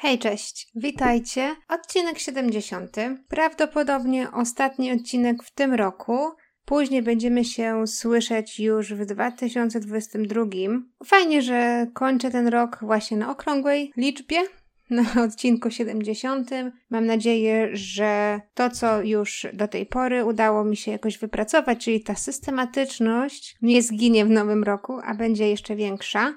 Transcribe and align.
Hej, 0.00 0.18
cześć, 0.18 0.68
witajcie. 0.74 1.56
Odcinek 1.68 2.18
70. 2.18 2.96
Prawdopodobnie 3.28 4.30
ostatni 4.32 4.92
odcinek 4.92 5.42
w 5.42 5.50
tym 5.50 5.74
roku. 5.74 6.18
Później 6.64 7.02
będziemy 7.02 7.44
się 7.44 7.86
słyszeć 7.86 8.60
już 8.60 8.94
w 8.94 9.06
2022. 9.06 10.44
Fajnie, 11.04 11.42
że 11.42 11.86
kończę 11.94 12.30
ten 12.30 12.48
rok 12.48 12.78
właśnie 12.82 13.16
na 13.16 13.30
okrągłej 13.30 13.92
liczbie, 13.96 14.38
na 14.90 15.22
odcinku 15.22 15.70
70. 15.70 16.50
Mam 16.90 17.06
nadzieję, 17.06 17.68
że 17.72 18.40
to, 18.54 18.70
co 18.70 19.02
już 19.02 19.46
do 19.52 19.68
tej 19.68 19.86
pory 19.86 20.24
udało 20.24 20.64
mi 20.64 20.76
się 20.76 20.90
jakoś 20.90 21.18
wypracować, 21.18 21.84
czyli 21.84 22.02
ta 22.02 22.14
systematyczność, 22.14 23.56
nie 23.62 23.82
zginie 23.82 24.24
w 24.24 24.30
nowym 24.30 24.64
roku, 24.64 24.98
a 25.04 25.14
będzie 25.14 25.48
jeszcze 25.48 25.76
większa. 25.76 26.34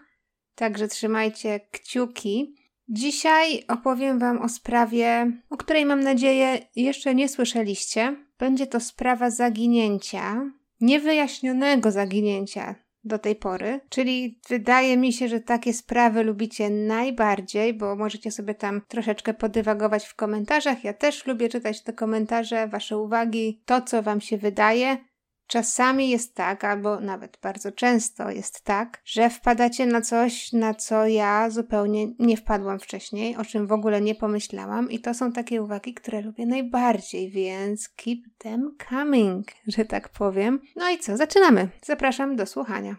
Także 0.56 0.88
trzymajcie 0.88 1.60
kciuki. 1.72 2.61
Dzisiaj 2.90 3.64
opowiem 3.68 4.20
Wam 4.20 4.42
o 4.42 4.50
sprawie, 4.50 5.32
o 5.50 5.58
której 5.58 5.86
mam 5.86 6.00
nadzieję 6.00 6.60
jeszcze 6.76 7.16
nie 7.16 7.30
słyszeliście. 7.30 8.16
Będzie 8.40 8.68
to 8.68 8.80
sprawa 8.80 9.30
zaginięcia, 9.30 10.52
niewyjaśnionego 10.82 11.92
zaginięcia 11.92 12.76
do 13.04 13.20
tej 13.20 13.36
pory. 13.36 13.80
Czyli 13.90 14.40
wydaje 14.50 14.98
mi 14.98 15.14
się, 15.14 15.28
że 15.28 15.40
takie 15.40 15.74
sprawy 15.74 16.24
lubicie 16.24 16.70
najbardziej, 16.70 17.74
bo 17.74 17.96
możecie 17.96 18.32
sobie 18.32 18.56
tam 18.56 18.82
troszeczkę 18.88 19.34
podywagować 19.34 20.06
w 20.06 20.16
komentarzach. 20.16 20.84
Ja 20.84 20.94
też 20.94 21.26
lubię 21.26 21.50
czytać 21.50 21.84
te 21.84 21.94
komentarze, 21.94 22.68
Wasze 22.68 22.98
uwagi, 22.98 23.62
to 23.66 23.82
co 23.82 24.04
Wam 24.04 24.22
się 24.22 24.38
wydaje. 24.38 24.98
Czasami 25.52 26.10
jest 26.10 26.36
tak, 26.36 26.64
albo 26.64 27.00
nawet 27.00 27.38
bardzo 27.42 27.72
często 27.72 28.30
jest 28.30 28.62
tak, 28.62 29.02
że 29.06 29.30
wpadacie 29.30 29.86
na 29.86 30.02
coś, 30.02 30.54
na 30.54 30.74
co 30.74 31.08
ja 31.08 31.50
zupełnie 31.50 32.08
nie 32.20 32.38
wpadłam 32.38 32.80
wcześniej, 32.80 33.36
o 33.38 33.46
czym 33.46 33.68
w 33.68 33.72
ogóle 33.72 34.02
nie 34.02 34.16
pomyślałam, 34.16 34.92
i 34.92 35.00
to 35.00 35.14
są 35.14 35.32
takie 35.32 35.64
uwagi, 35.64 35.94
które 35.94 36.22
lubię 36.22 36.46
najbardziej, 36.46 37.32
więc 37.32 37.90
keep 37.90 38.20
them 38.38 38.76
coming, 38.90 39.48
że 39.68 39.86
tak 39.86 40.10
powiem. 40.10 40.60
No 40.76 40.90
i 40.90 41.00
co, 41.00 41.18
zaczynamy. 41.18 41.70
Zapraszam 41.86 42.36
do 42.36 42.46
słuchania. 42.46 42.96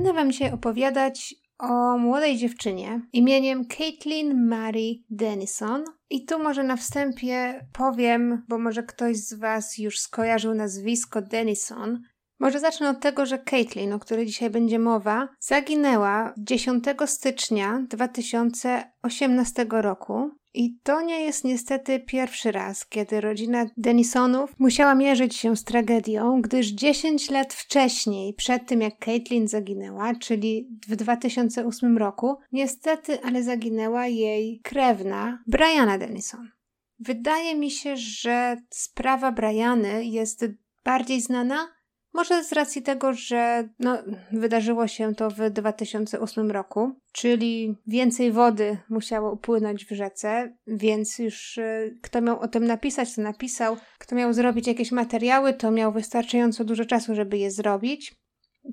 Będę 0.00 0.12
Wam 0.12 0.32
dzisiaj 0.32 0.52
opowiadać 0.52 1.34
o 1.58 1.98
młodej 1.98 2.36
dziewczynie 2.36 3.00
imieniem 3.12 3.64
Caitlin 3.64 4.46
Mary 4.46 4.94
Denison. 5.10 5.84
I 6.10 6.24
tu 6.24 6.38
może 6.38 6.62
na 6.62 6.76
wstępie 6.76 7.66
powiem, 7.72 8.44
bo 8.48 8.58
może 8.58 8.82
ktoś 8.82 9.16
z 9.16 9.34
Was 9.34 9.78
już 9.78 9.98
skojarzył 9.98 10.54
nazwisko 10.54 11.22
Denison. 11.22 12.02
Może 12.38 12.60
zacznę 12.60 12.90
od 12.90 13.00
tego, 13.00 13.26
że 13.26 13.38
Caitlin, 13.38 13.92
o 13.92 13.98
której 13.98 14.26
dzisiaj 14.26 14.50
będzie 14.50 14.78
mowa, 14.78 15.28
zaginęła 15.40 16.34
10 16.38 16.84
stycznia 17.06 17.82
2018 17.88 19.66
roku 19.70 20.30
i 20.54 20.78
to 20.82 21.02
nie 21.02 21.20
jest 21.20 21.44
niestety 21.44 22.00
pierwszy 22.00 22.52
raz, 22.52 22.86
kiedy 22.86 23.20
rodzina 23.20 23.66
Denisonów 23.76 24.54
musiała 24.58 24.94
mierzyć 24.94 25.36
się 25.36 25.56
z 25.56 25.64
tragedią, 25.64 26.40
gdyż 26.42 26.66
10 26.66 27.30
lat 27.30 27.54
wcześniej, 27.54 28.34
przed 28.34 28.66
tym 28.66 28.80
jak 28.80 28.98
Caitlin 28.98 29.48
zaginęła, 29.48 30.14
czyli 30.14 30.68
w 30.88 30.96
2008 30.96 31.98
roku, 31.98 32.36
niestety, 32.52 33.22
ale 33.22 33.42
zaginęła 33.42 34.06
jej 34.06 34.60
krewna 34.62 35.42
Brianna 35.46 35.98
Denison. 35.98 36.50
Wydaje 36.98 37.54
mi 37.56 37.70
się, 37.70 37.96
że 37.96 38.56
sprawa 38.70 39.32
Briany 39.32 40.04
jest 40.04 40.46
bardziej 40.84 41.20
znana, 41.20 41.68
może 42.12 42.44
z 42.44 42.52
racji 42.52 42.82
tego, 42.82 43.12
że 43.12 43.68
no, 43.78 43.98
wydarzyło 44.32 44.86
się 44.86 45.14
to 45.14 45.30
w 45.30 45.50
2008 45.50 46.50
roku, 46.50 46.92
czyli 47.12 47.76
więcej 47.86 48.32
wody 48.32 48.78
musiało 48.88 49.32
upłynąć 49.32 49.84
w 49.84 49.90
rzece, 49.90 50.56
więc 50.66 51.18
już 51.18 51.58
y, 51.58 51.98
kto 52.02 52.20
miał 52.20 52.40
o 52.40 52.48
tym 52.48 52.64
napisać, 52.66 53.14
to 53.14 53.22
napisał. 53.22 53.76
Kto 53.98 54.16
miał 54.16 54.32
zrobić 54.32 54.66
jakieś 54.66 54.92
materiały, 54.92 55.52
to 55.52 55.70
miał 55.70 55.92
wystarczająco 55.92 56.64
dużo 56.64 56.84
czasu, 56.84 57.14
żeby 57.14 57.38
je 57.38 57.50
zrobić. 57.50 58.20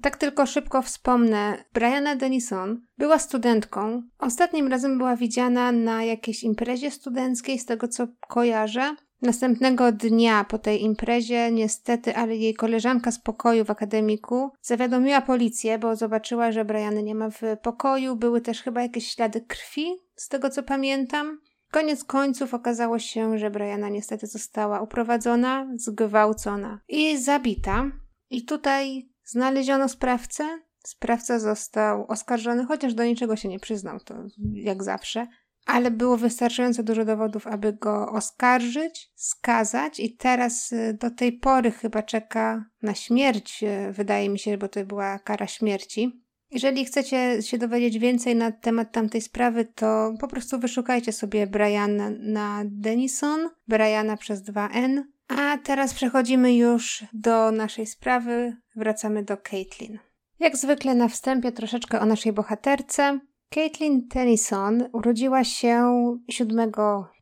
Tak 0.01 0.17
tylko 0.17 0.45
szybko 0.45 0.81
wspomnę, 0.81 1.63
Brianna 1.73 2.15
Denison 2.15 2.81
była 2.97 3.19
studentką. 3.19 4.01
Ostatnim 4.19 4.67
razem 4.67 4.97
była 4.97 5.15
widziana 5.15 5.71
na 5.71 6.03
jakiejś 6.03 6.43
imprezie 6.43 6.91
studenckiej, 6.91 7.59
z 7.59 7.65
tego 7.65 7.87
co 7.87 8.07
kojarzę. 8.27 8.95
Następnego 9.21 9.91
dnia 9.91 10.43
po 10.43 10.57
tej 10.57 10.83
imprezie, 10.83 11.51
niestety, 11.51 12.15
ale 12.15 12.35
jej 12.35 12.53
koleżanka 12.53 13.11
z 13.11 13.19
pokoju 13.19 13.65
w 13.65 13.71
akademiku 13.71 14.51
zawiadomiła 14.61 15.21
policję, 15.21 15.79
bo 15.79 15.95
zobaczyła, 15.95 16.51
że 16.51 16.65
Briany 16.65 17.03
nie 17.03 17.15
ma 17.15 17.29
w 17.29 17.41
pokoju. 17.61 18.15
Były 18.15 18.41
też 18.41 18.61
chyba 18.63 18.81
jakieś 18.81 19.11
ślady 19.11 19.41
krwi, 19.41 19.85
z 20.15 20.27
tego 20.27 20.49
co 20.49 20.63
pamiętam. 20.63 21.39
Koniec 21.71 22.03
końców 22.03 22.53
okazało 22.53 22.99
się, 22.99 23.37
że 23.37 23.49
Briana 23.49 23.89
niestety 23.89 24.27
została 24.27 24.81
uprowadzona, 24.81 25.67
zgwałcona 25.75 26.79
i 26.87 27.17
zabita. 27.17 27.91
I 28.29 28.45
tutaj 28.45 29.09
znaleziono 29.23 29.89
sprawcę. 29.89 30.43
Sprawca 30.83 31.39
został 31.39 32.05
oskarżony, 32.07 32.65
chociaż 32.65 32.93
do 32.93 33.03
niczego 33.03 33.35
się 33.35 33.49
nie 33.49 33.59
przyznał, 33.59 33.99
to 33.99 34.15
jak 34.53 34.83
zawsze 34.83 35.27
ale 35.67 35.91
było 35.91 36.17
wystarczająco 36.17 36.83
dużo 36.83 37.05
dowodów, 37.05 37.47
aby 37.47 37.73
go 37.73 38.11
oskarżyć, 38.11 39.11
skazać 39.15 39.99
i 39.99 40.15
teraz 40.15 40.71
y, 40.71 40.97
do 41.01 41.11
tej 41.11 41.33
pory 41.33 41.71
chyba 41.71 42.03
czeka 42.03 42.65
na 42.81 42.93
śmierć, 42.93 43.63
y, 43.63 43.91
wydaje 43.91 44.29
mi 44.29 44.39
się, 44.39 44.57
bo 44.57 44.67
to 44.67 44.85
była 44.85 45.19
kara 45.19 45.47
śmierci. 45.47 46.21
Jeżeli 46.51 46.85
chcecie 46.85 47.41
się 47.41 47.57
dowiedzieć 47.57 47.99
więcej 47.99 48.35
na 48.35 48.51
temat 48.51 48.91
tamtej 48.91 49.21
sprawy, 49.21 49.65
to 49.65 50.13
po 50.19 50.27
prostu 50.27 50.59
wyszukajcie 50.59 51.11
sobie 51.11 51.47
Briana 51.47 52.09
na 52.19 52.63
Denison, 52.65 53.49
Briana 53.67 54.17
przez 54.17 54.43
2N. 54.43 55.03
A 55.27 55.57
teraz 55.57 55.93
przechodzimy 55.93 56.55
już 56.55 57.05
do 57.13 57.51
naszej 57.51 57.85
sprawy, 57.85 58.55
wracamy 58.75 59.23
do 59.23 59.37
Caitlin. 59.37 59.99
Jak 60.39 60.57
zwykle 60.57 60.95
na 60.95 61.07
wstępie 61.07 61.51
troszeczkę 61.51 61.99
o 61.99 62.05
naszej 62.05 62.33
bohaterce. 62.33 63.19
Caitlin 63.49 64.07
Tennyson 64.07 64.89
urodziła 64.93 65.43
się 65.43 65.93
7 66.29 66.71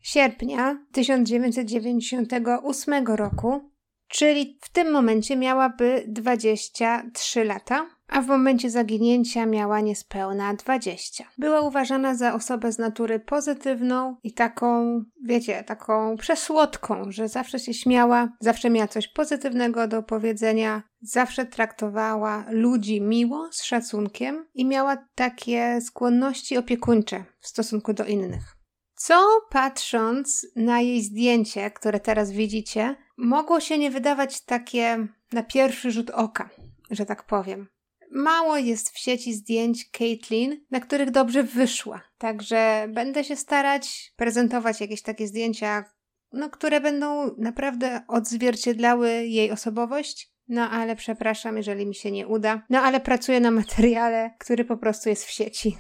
sierpnia 0.02 0.86
1998 0.92 3.08
roku, 3.08 3.72
czyli 4.08 4.60
w 4.62 4.70
tym 4.70 4.92
momencie 4.92 5.36
miałaby 5.36 6.06
23 6.08 7.44
lata 7.44 7.95
a 8.08 8.22
w 8.22 8.28
momencie 8.28 8.70
zaginięcia 8.70 9.46
miała 9.46 9.82
niespełna 9.82 10.54
20. 10.54 11.24
Była 11.38 11.62
uważana 11.62 12.16
za 12.16 12.34
osobę 12.34 12.72
z 12.72 12.78
natury 12.78 13.20
pozytywną 13.20 14.16
i 14.24 14.34
taką, 14.34 15.02
wiecie, 15.24 15.64
taką 15.64 16.18
przesłodką, 16.18 17.12
że 17.12 17.28
zawsze 17.30 17.60
się 17.60 17.74
śmiała, 17.74 18.30
zawsze 18.40 18.70
miała 18.70 18.88
coś 18.88 19.08
pozytywnego 19.08 19.88
do 19.88 20.04
powiedzenia, 20.04 20.84
zawsze 21.02 21.46
traktowała 21.46 22.46
ludzi 22.50 23.02
miło, 23.02 23.50
z 23.52 23.64
szacunkiem 23.64 24.46
i 24.54 24.66
miała 24.66 24.98
takie 25.16 25.82
skłonności 25.82 26.58
opiekuńcze 26.58 27.26
w 27.40 27.48
stosunku 27.48 27.94
do 27.94 28.06
innych. 28.06 28.56
Co 28.96 29.42
patrząc 29.50 30.48
na 30.56 30.82
jej 30.82 31.02
zdjęcie, 31.02 31.72
które 31.72 32.00
teraz 32.00 32.32
widzicie, 32.32 32.96
mogło 33.18 33.60
się 33.60 33.78
nie 33.78 33.92
wydawać 33.92 34.42
takie 34.42 35.08
na 35.32 35.44
pierwszy 35.44 35.92
rzut 35.92 36.10
oka, 36.10 36.50
że 36.92 37.06
tak 37.06 37.24
powiem. 37.24 37.68
Mało 38.12 38.58
jest 38.58 38.90
w 38.90 39.00
sieci 39.00 39.34
zdjęć 39.34 39.90
Caitlin, 39.90 40.66
na 40.72 40.80
których 40.80 41.12
dobrze 41.12 41.44
wyszła. 41.44 42.02
Także 42.18 42.88
będę 42.94 43.24
się 43.24 43.36
starać 43.36 44.14
prezentować 44.16 44.82
jakieś 44.82 45.02
takie 45.02 45.28
zdjęcia, 45.28 45.86
no, 46.34 46.50
które 46.50 46.82
będą 46.82 47.36
naprawdę 47.38 48.02
odzwierciedlały 48.08 49.10
jej 49.12 49.52
osobowość. 49.52 50.32
No 50.48 50.70
ale 50.70 50.96
przepraszam, 50.96 51.58
jeżeli 51.58 51.86
mi 51.86 51.96
się 51.96 52.12
nie 52.12 52.28
uda. 52.28 52.62
No 52.70 52.82
ale 52.82 53.00
pracuję 53.00 53.40
na 53.40 53.52
materiale, 53.52 54.32
który 54.40 54.66
po 54.66 54.78
prostu 54.78 55.10
jest 55.10 55.26
w 55.26 55.32
sieci. 55.32 55.78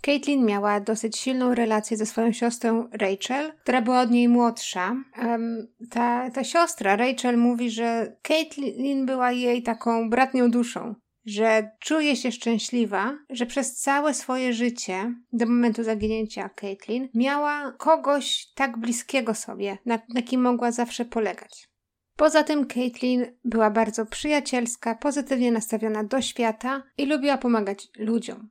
Caitlin 0.00 0.44
miała 0.44 0.80
dosyć 0.80 1.18
silną 1.18 1.54
relację 1.54 1.96
ze 1.96 2.06
swoją 2.06 2.32
siostrą 2.32 2.88
Rachel, 2.92 3.52
która 3.62 3.82
była 3.82 4.00
od 4.00 4.10
niej 4.10 4.28
młodsza. 4.28 4.96
Um, 5.22 5.66
ta, 5.90 6.30
ta 6.30 6.44
siostra, 6.44 6.96
Rachel, 6.96 7.38
mówi, 7.38 7.70
że 7.70 8.16
Caitlin 8.22 9.06
była 9.06 9.32
jej 9.32 9.62
taką 9.62 10.10
bratnią 10.10 10.50
duszą 10.50 10.94
że 11.24 11.70
czuje 11.80 12.16
się 12.16 12.32
szczęśliwa, 12.32 13.18
że 13.30 13.46
przez 13.46 13.74
całe 13.76 14.14
swoje 14.14 14.52
życie, 14.52 15.14
do 15.32 15.46
momentu 15.46 15.82
zaginięcia 15.82 16.48
Caitlin, 16.48 17.08
miała 17.14 17.72
kogoś 17.72 18.46
tak 18.54 18.78
bliskiego 18.78 19.34
sobie, 19.34 19.78
na, 19.86 19.98
na 20.08 20.22
kim 20.22 20.40
mogła 20.40 20.72
zawsze 20.72 21.04
polegać. 21.04 21.68
Poza 22.16 22.42
tym 22.42 22.66
Caitlin 22.66 23.26
była 23.44 23.70
bardzo 23.70 24.06
przyjacielska, 24.06 24.94
pozytywnie 24.94 25.52
nastawiona 25.52 26.04
do 26.04 26.22
świata 26.22 26.82
i 26.98 27.06
lubiła 27.06 27.38
pomagać 27.38 27.88
ludziom. 27.98 28.50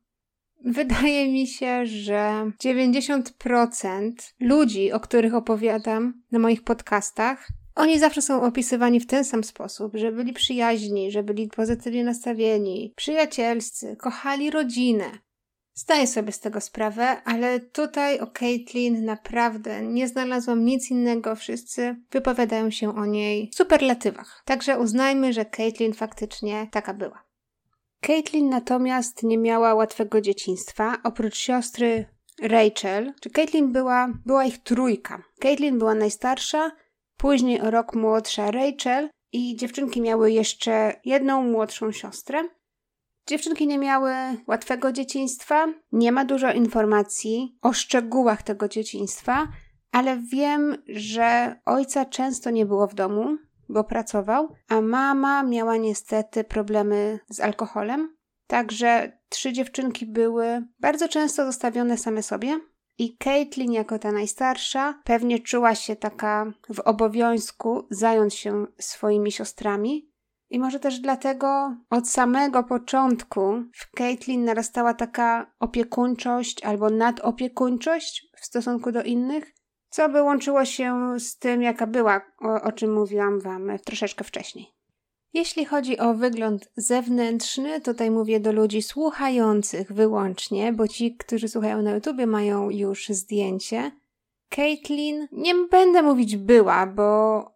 Wydaje 0.66 1.32
mi 1.32 1.48
się, 1.48 1.86
że 1.86 2.52
90% 2.64 4.12
ludzi, 4.40 4.92
o 4.92 5.00
których 5.00 5.36
opowiadam 5.36 6.24
na 6.32 6.40
moich 6.40 6.64
podcastach, 6.64 7.48
Oni 7.76 8.00
zawsze 8.00 8.22
są 8.22 8.42
opisywani 8.42 9.00
w 9.00 9.08
ten 9.08 9.26
sam 9.26 9.44
sposób, 9.44 9.96
że 9.96 10.12
byli 10.12 10.34
przyjaźni, 10.34 11.12
że 11.12 11.24
byli 11.24 11.48
pozytywnie 11.48 12.04
nastawieni, 12.04 12.94
przyjacielscy, 12.96 13.96
kochali 13.96 14.52
rodzinę. 14.52 15.06
Zdaję 15.76 16.08
sobie 16.08 16.32
z 16.32 16.40
tego 16.40 16.62
sprawę, 16.62 17.22
ale 17.26 17.60
tutaj 17.60 18.20
o 18.20 18.28
Caitlin 18.28 19.06
naprawdę 19.06 19.82
nie 19.82 20.08
znalazłam 20.08 20.66
nic 20.66 20.92
innego. 20.92 21.36
Wszyscy 21.36 21.96
wypowiadają 22.12 22.70
się 22.72 22.96
o 22.96 23.06
niej 23.06 23.50
w 23.54 23.56
superlatywach. 23.56 24.44
Także 24.46 24.80
uznajmy, 24.80 25.34
że 25.34 25.46
Caitlin 25.46 25.94
faktycznie 25.94 26.68
taka 26.72 26.94
była. 26.94 27.24
Caitlin 28.02 28.50
natomiast 28.50 29.24
nie 29.24 29.38
miała 29.38 29.74
łatwego 29.74 30.22
dzieciństwa. 30.22 30.98
Oprócz 31.04 31.38
siostry 31.38 32.06
Rachel, 32.42 33.14
czy 33.22 33.30
Caitlin 33.30 33.72
była, 33.72 34.10
była 34.26 34.46
ich 34.46 34.64
trójka. 34.64 35.24
Caitlin 35.40 35.80
była 35.80 35.96
najstarsza, 35.96 36.72
później 37.24 37.62
o 37.62 37.72
rok 37.72 37.96
młodsza 37.96 38.52
Rachel 38.52 39.10
i 39.32 39.56
dziewczynki 39.56 40.02
miały 40.02 40.32
jeszcze 40.32 40.94
jedną 41.06 41.44
młodszą 41.44 41.92
siostrę. 41.92 42.44
Dziewczynki 43.28 43.68
nie 43.68 43.80
miały 43.80 44.14
łatwego 44.48 44.92
dzieciństwa, 44.92 45.68
nie 45.92 46.12
ma 46.12 46.26
dużo 46.26 46.54
informacji 46.54 47.58
o 47.62 47.74
szczegółach 47.74 48.44
tego 48.44 48.68
dzieciństwa, 48.68 49.48
ale 49.92 50.18
wiem, 50.18 50.78
że 50.88 51.56
ojca 51.66 52.06
często 52.06 52.50
nie 52.50 52.66
było 52.66 52.88
w 52.88 52.94
domu, 52.94 53.38
bo 53.70 53.84
pracował, 53.84 54.56
a 54.70 54.82
mama 54.82 55.44
miała 55.44 55.78
niestety 55.78 56.44
problemy 56.44 57.20
z 57.30 57.40
alkoholem. 57.40 58.16
Także 58.48 59.20
trzy 59.30 59.54
dziewczynki 59.54 60.06
były 60.06 60.64
bardzo 60.80 61.08
często 61.08 61.46
zostawione 61.46 61.98
same 61.98 62.24
sobie. 62.24 62.73
I 62.98 63.18
Caitlin, 63.18 63.72
jako 63.72 64.00
ta 64.00 64.12
najstarsza, 64.12 65.02
pewnie 65.04 65.40
czuła 65.40 65.76
się 65.76 65.96
taka 65.96 66.54
w 66.74 66.80
obowiązku 66.80 67.88
zająć 67.90 68.34
się 68.34 68.68
swoimi 68.80 69.32
siostrami, 69.32 70.14
i 70.54 70.60
może 70.60 70.80
też 70.80 71.00
dlatego 71.00 71.76
od 71.90 72.10
samego 72.10 72.64
początku 72.64 73.64
w 73.74 73.92
Caitlin 73.92 74.46
narastała 74.46 74.94
taka 74.94 75.54
opiekuńczość 75.60 76.64
albo 76.66 76.90
nadopiekuńczość 76.90 78.28
w 78.38 78.46
stosunku 78.46 78.92
do 78.92 79.04
innych, 79.04 79.54
co 79.90 80.10
by 80.10 80.22
łączyło 80.22 80.66
się 80.66 81.20
z 81.20 81.38
tym, 81.38 81.62
jaka 81.62 81.88
była, 81.88 82.22
o, 82.42 82.62
o 82.62 82.72
czym 82.72 82.94
mówiłam 82.94 83.40
Wam 83.40 83.72
troszeczkę 83.86 84.24
wcześniej. 84.24 84.74
Jeśli 85.34 85.66
chodzi 85.66 86.00
o 86.00 86.14
wygląd 86.14 86.72
zewnętrzny, 86.76 87.82
tutaj 87.82 88.12
mówię 88.12 88.40
do 88.40 88.52
ludzi 88.52 88.82
słuchających 88.82 89.92
wyłącznie, 89.92 90.74
bo 90.74 90.88
ci, 90.88 91.16
którzy 91.16 91.48
słuchają 91.48 91.82
na 91.82 91.92
YouTubie, 91.92 92.28
mają 92.28 92.70
już 92.70 93.10
zdjęcie. 93.10 93.92
Caitlin, 94.50 95.28
nie 95.32 95.56
będę 95.72 96.02
mówić 96.02 96.38
była, 96.38 96.88
bo 96.88 97.06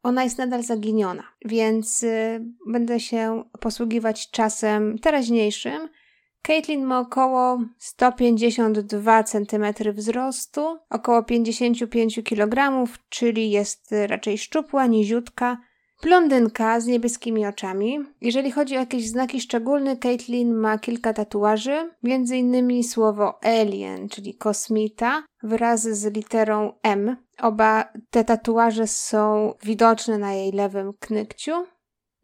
ona 0.03 0.23
jest 0.23 0.37
nadal 0.37 0.63
zaginiona, 0.63 1.23
więc 1.45 2.03
y, 2.03 2.45
będę 2.67 2.99
się 2.99 3.43
posługiwać 3.59 4.31
czasem 4.31 4.99
teraźniejszym. 4.99 5.89
Caitlin 6.41 6.83
ma 6.83 6.99
około 6.99 7.59
152 7.77 9.23
cm 9.23 9.93
wzrostu, 9.93 10.77
około 10.89 11.23
55 11.23 12.19
kg, 12.23 12.87
czyli 13.09 13.51
jest 13.51 13.91
raczej 14.07 14.37
szczupła, 14.37 14.85
niziutka, 14.85 15.57
Blondynka 16.03 16.79
z 16.79 16.85
niebieskimi 16.85 17.45
oczami. 17.45 17.99
Jeżeli 18.21 18.51
chodzi 18.51 18.75
o 18.75 18.79
jakieś 18.79 19.09
znaki 19.09 19.41
szczególne, 19.41 19.97
Caitlin 19.97 20.53
ma 20.53 20.77
kilka 20.77 21.13
tatuaży, 21.13 21.89
między 22.03 22.37
innymi 22.37 22.83
słowo 22.83 23.43
alien, 23.43 24.09
czyli 24.09 24.35
kosmita, 24.35 25.23
wraz 25.43 25.81
z 25.81 26.15
literą 26.15 26.73
M. 26.83 27.17
Oba 27.39 27.91
te 28.09 28.23
tatuaże 28.23 28.87
są 28.87 29.53
widoczne 29.63 30.17
na 30.17 30.33
jej 30.33 30.51
lewym 30.51 30.93
knykciu. 30.99 31.65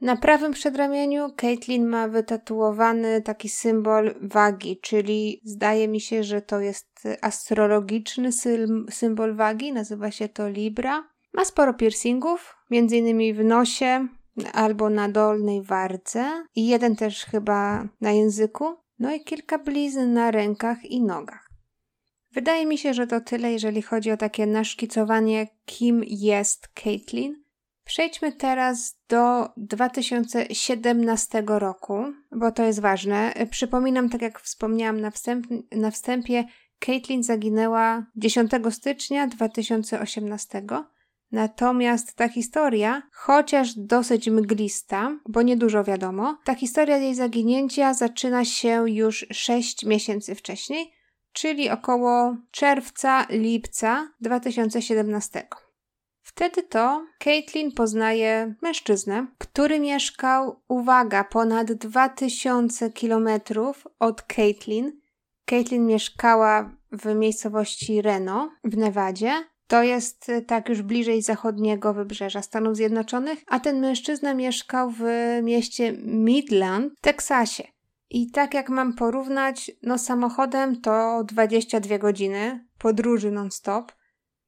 Na 0.01 0.15
prawym 0.15 0.51
przedramieniu 0.51 1.29
Caitlin 1.35 1.87
ma 1.87 2.07
wytatuowany 2.07 3.21
taki 3.21 3.49
symbol 3.49 4.15
wagi, 4.21 4.79
czyli 4.81 5.41
zdaje 5.43 5.87
mi 5.87 6.01
się, 6.01 6.23
że 6.23 6.41
to 6.41 6.59
jest 6.59 7.03
astrologiczny 7.21 8.29
symbol 8.89 9.35
wagi, 9.35 9.73
nazywa 9.73 10.11
się 10.11 10.29
to 10.29 10.49
Libra. 10.49 11.13
Ma 11.33 11.45
sporo 11.45 11.73
piercingów, 11.73 12.55
między 12.73 12.97
innymi 12.97 13.33
w 13.33 13.43
nosie 13.43 14.07
albo 14.53 14.89
na 14.89 15.09
dolnej 15.09 15.61
wardze 15.61 16.45
i 16.55 16.67
jeden 16.67 16.95
też 16.95 17.25
chyba 17.25 17.87
na 18.01 18.11
języku, 18.11 18.75
no 18.99 19.15
i 19.15 19.23
kilka 19.23 19.59
blizn 19.59 20.13
na 20.13 20.31
rękach 20.31 20.85
i 20.85 21.01
nogach. 21.01 21.49
Wydaje 22.31 22.65
mi 22.65 22.77
się, 22.77 22.93
że 22.93 23.07
to 23.07 23.21
tyle, 23.21 23.51
jeżeli 23.51 23.81
chodzi 23.81 24.11
o 24.11 24.17
takie 24.17 24.45
naszkicowanie, 24.45 25.47
kim 25.65 26.03
jest 26.07 26.67
Caitlin. 26.67 27.43
Przejdźmy 27.85 28.31
teraz 28.31 28.99
do 29.09 29.49
2017 29.57 31.43
roku, 31.47 32.03
bo 32.31 32.51
to 32.51 32.63
jest 32.63 32.79
ważne. 32.79 33.33
Przypominam, 33.49 34.09
tak 34.09 34.21
jak 34.21 34.39
wspomniałam 34.39 35.01
na, 35.01 35.11
wstęp, 35.11 35.47
na 35.71 35.91
wstępie, 35.91 36.43
Caitlin 36.79 37.23
zaginęła 37.23 38.05
10 38.15 38.51
stycznia 38.69 39.27
2018 39.27 40.63
Natomiast 41.33 42.15
ta 42.15 42.29
historia, 42.29 43.01
chociaż 43.11 43.73
dosyć 43.73 44.29
mglista, 44.29 45.17
bo 45.29 45.41
niedużo 45.41 45.83
wiadomo, 45.83 46.37
ta 46.43 46.55
historia 46.55 46.97
jej 46.97 47.15
zaginięcia 47.15 47.93
zaczyna 47.93 48.45
się 48.45 48.89
już 48.89 49.25
6 49.31 49.85
miesięcy 49.85 50.35
wcześniej, 50.35 50.93
czyli 51.31 51.69
około 51.69 52.37
czerwca, 52.51 53.25
lipca 53.29 54.07
2017. 54.21 55.47
Wtedy 56.21 56.63
to 56.63 57.05
Caitlin 57.19 57.71
poznaje 57.71 58.55
mężczyznę, 58.61 59.27
który 59.37 59.79
mieszkał, 59.79 60.61
uwaga, 60.67 61.23
ponad 61.23 61.71
2000 61.71 62.89
kilometrów 62.89 63.87
od 63.99 64.21
Caitlin. 64.21 65.01
Caitlin 65.45 65.85
mieszkała 65.85 66.71
w 66.91 67.15
miejscowości 67.15 68.01
Reno 68.01 68.51
w 68.63 68.77
Nevadzie, 68.77 69.52
to 69.73 69.83
jest 69.83 70.29
y, 70.29 70.41
tak 70.41 70.69
już 70.69 70.81
bliżej 70.81 71.21
zachodniego 71.21 71.93
wybrzeża 71.93 72.41
Stanów 72.41 72.75
Zjednoczonych, 72.75 73.39
a 73.47 73.59
ten 73.59 73.79
mężczyzna 73.79 74.33
mieszkał 74.33 74.91
w 74.91 75.03
mieście 75.43 75.93
Midland 76.03 76.93
w 76.97 77.01
Teksasie. 77.01 77.63
I 78.09 78.31
tak 78.31 78.53
jak 78.53 78.69
mam 78.69 78.93
porównać, 78.93 79.71
no 79.83 79.97
samochodem 79.97 80.81
to 80.81 81.23
22 81.23 81.97
godziny 81.97 82.67
podróży 82.77 83.31
non-stop. 83.31 83.91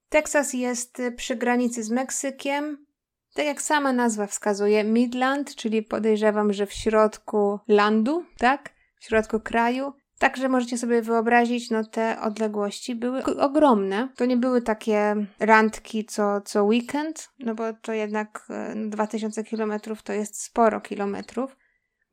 Teksas 0.09 0.53
jest 0.53 0.99
y, 0.99 1.11
przy 1.11 1.35
granicy 1.35 1.83
z 1.83 1.89
Meksykiem. 1.89 2.85
Tak 3.33 3.45
jak 3.45 3.61
sama 3.61 3.93
nazwa 3.93 4.27
wskazuje, 4.27 4.83
Midland, 4.83 5.55
czyli 5.55 5.83
podejrzewam, 5.83 6.53
że 6.53 6.65
w 6.65 6.73
środku 6.73 7.59
landu, 7.67 8.25
tak? 8.37 8.73
W 8.99 9.05
środku 9.05 9.39
kraju. 9.39 9.93
Także 10.19 10.49
możecie 10.49 10.77
sobie 10.77 11.01
wyobrazić, 11.01 11.71
no 11.71 11.83
te 11.83 12.21
odległości 12.21 12.95
były 12.95 13.23
ogromne. 13.23 14.09
To 14.15 14.25
nie 14.25 14.37
były 14.37 14.61
takie 14.61 15.15
randki 15.39 16.05
co, 16.05 16.41
co 16.41 16.63
weekend, 16.63 17.29
no 17.39 17.55
bo 17.55 17.63
to 17.73 17.93
jednak 17.93 18.47
2000 18.75 19.41
no, 19.41 19.47
kilometrów 19.47 20.03
to 20.03 20.13
jest 20.13 20.43
sporo 20.43 20.81
kilometrów. 20.81 21.57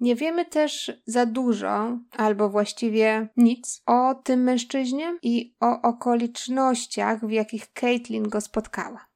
Nie 0.00 0.16
wiemy 0.16 0.44
też 0.44 0.92
za 1.06 1.26
dużo, 1.26 1.98
albo 2.16 2.48
właściwie 2.48 3.28
nic, 3.36 3.82
o 3.86 4.14
tym 4.14 4.42
mężczyźnie 4.42 5.18
i 5.22 5.56
o 5.60 5.82
okolicznościach, 5.82 7.26
w 7.26 7.30
jakich 7.30 7.72
Caitlin 7.72 8.28
go 8.28 8.40
spotkała. 8.40 9.06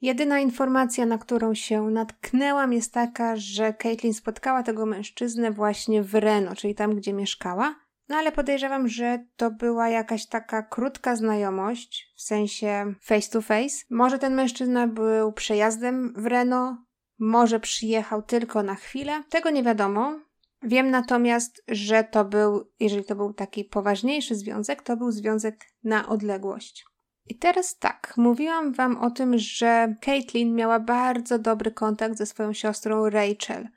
Jedyna 0.00 0.40
informacja, 0.40 1.06
na 1.06 1.18
którą 1.18 1.54
się 1.54 1.82
natknęłam, 1.82 2.72
jest 2.72 2.92
taka, 2.92 3.36
że 3.36 3.74
Caitlin 3.74 4.14
spotkała 4.14 4.62
tego 4.62 4.86
mężczyznę 4.86 5.50
właśnie 5.50 6.02
w 6.02 6.14
Reno, 6.14 6.56
czyli 6.56 6.74
tam, 6.74 6.96
gdzie 6.96 7.12
mieszkała 7.12 7.74
no 8.08 8.16
ale 8.16 8.32
podejrzewam, 8.32 8.88
że 8.88 9.24
to 9.36 9.50
była 9.50 9.88
jakaś 9.88 10.26
taka 10.26 10.62
krótka 10.62 11.16
znajomość, 11.16 12.12
w 12.16 12.22
sensie 12.22 12.94
face 13.00 13.30
to 13.30 13.42
face. 13.42 13.76
Może 13.90 14.18
ten 14.18 14.34
mężczyzna 14.34 14.86
był 14.86 15.32
przejazdem 15.32 16.12
w 16.16 16.26
Renault, 16.26 16.78
może 17.18 17.60
przyjechał 17.60 18.22
tylko 18.22 18.62
na 18.62 18.74
chwilę, 18.74 19.22
tego 19.30 19.50
nie 19.50 19.62
wiadomo. 19.62 20.20
Wiem 20.62 20.90
natomiast, 20.90 21.62
że 21.68 22.04
to 22.04 22.24
był, 22.24 22.70
jeżeli 22.80 23.04
to 23.04 23.16
był 23.16 23.32
taki 23.32 23.64
poważniejszy 23.64 24.34
związek, 24.34 24.82
to 24.82 24.96
był 24.96 25.10
związek 25.10 25.66
na 25.84 26.08
odległość. 26.08 26.84
I 27.26 27.38
teraz 27.38 27.78
tak, 27.78 28.14
mówiłam 28.16 28.72
Wam 28.72 28.96
o 28.96 29.10
tym, 29.10 29.38
że 29.38 29.94
Caitlin 30.00 30.54
miała 30.54 30.80
bardzo 30.80 31.38
dobry 31.38 31.70
kontakt 31.70 32.16
ze 32.16 32.26
swoją 32.26 32.52
siostrą 32.52 33.10
Rachel. 33.10 33.68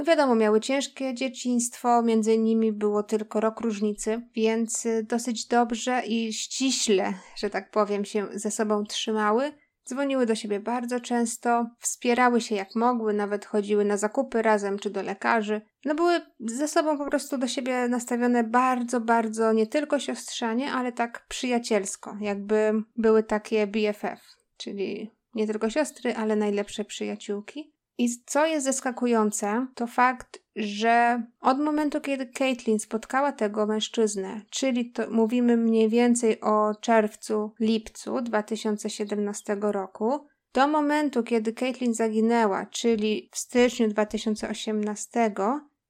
Wiadomo, 0.00 0.34
miały 0.34 0.60
ciężkie 0.60 1.14
dzieciństwo, 1.14 2.02
między 2.02 2.38
nimi 2.38 2.72
było 2.72 3.02
tylko 3.02 3.40
rok 3.40 3.60
różnicy, 3.60 4.22
więc 4.34 4.86
dosyć 5.02 5.46
dobrze 5.46 6.02
i 6.06 6.32
ściśle, 6.32 7.14
że 7.36 7.50
tak 7.50 7.70
powiem, 7.70 8.04
się 8.04 8.26
ze 8.32 8.50
sobą 8.50 8.84
trzymały. 8.84 9.52
Dzwoniły 9.88 10.26
do 10.26 10.34
siebie 10.34 10.60
bardzo 10.60 11.00
często, 11.00 11.66
wspierały 11.78 12.40
się 12.40 12.54
jak 12.54 12.74
mogły, 12.74 13.12
nawet 13.14 13.44
chodziły 13.44 13.84
na 13.84 13.96
zakupy 13.96 14.42
razem 14.42 14.78
czy 14.78 14.90
do 14.90 15.02
lekarzy. 15.02 15.60
No 15.84 15.94
były 15.94 16.20
ze 16.40 16.68
sobą 16.68 16.98
po 16.98 17.08
prostu 17.08 17.38
do 17.38 17.48
siebie 17.48 17.88
nastawione 17.88 18.44
bardzo, 18.44 19.00
bardzo 19.00 19.52
nie 19.52 19.66
tylko 19.66 19.98
siostrzanie, 19.98 20.72
ale 20.72 20.92
tak 20.92 21.26
przyjacielsko, 21.28 22.16
jakby 22.20 22.72
były 22.96 23.22
takie 23.22 23.66
BFF, 23.66 24.20
czyli 24.56 25.10
nie 25.34 25.46
tylko 25.46 25.70
siostry, 25.70 26.14
ale 26.14 26.36
najlepsze 26.36 26.84
przyjaciółki. 26.84 27.73
I 27.98 28.08
co 28.26 28.46
jest 28.46 28.64
zaskakujące, 28.64 29.66
to 29.74 29.86
fakt, 29.86 30.42
że 30.56 31.22
od 31.40 31.60
momentu, 31.60 32.00
kiedy 32.00 32.26
Caitlin 32.26 32.78
spotkała 32.78 33.32
tego 33.32 33.66
mężczyznę, 33.66 34.40
czyli 34.50 34.90
to 34.90 35.10
mówimy 35.10 35.56
mniej 35.56 35.88
więcej 35.88 36.40
o 36.40 36.74
czerwcu, 36.80 37.54
lipcu 37.60 38.20
2017 38.20 39.56
roku, 39.60 40.26
do 40.52 40.68
momentu, 40.68 41.22
kiedy 41.22 41.52
Caitlin 41.52 41.94
zaginęła, 41.94 42.66
czyli 42.66 43.28
w 43.32 43.38
styczniu 43.38 43.88
2018, 43.88 45.34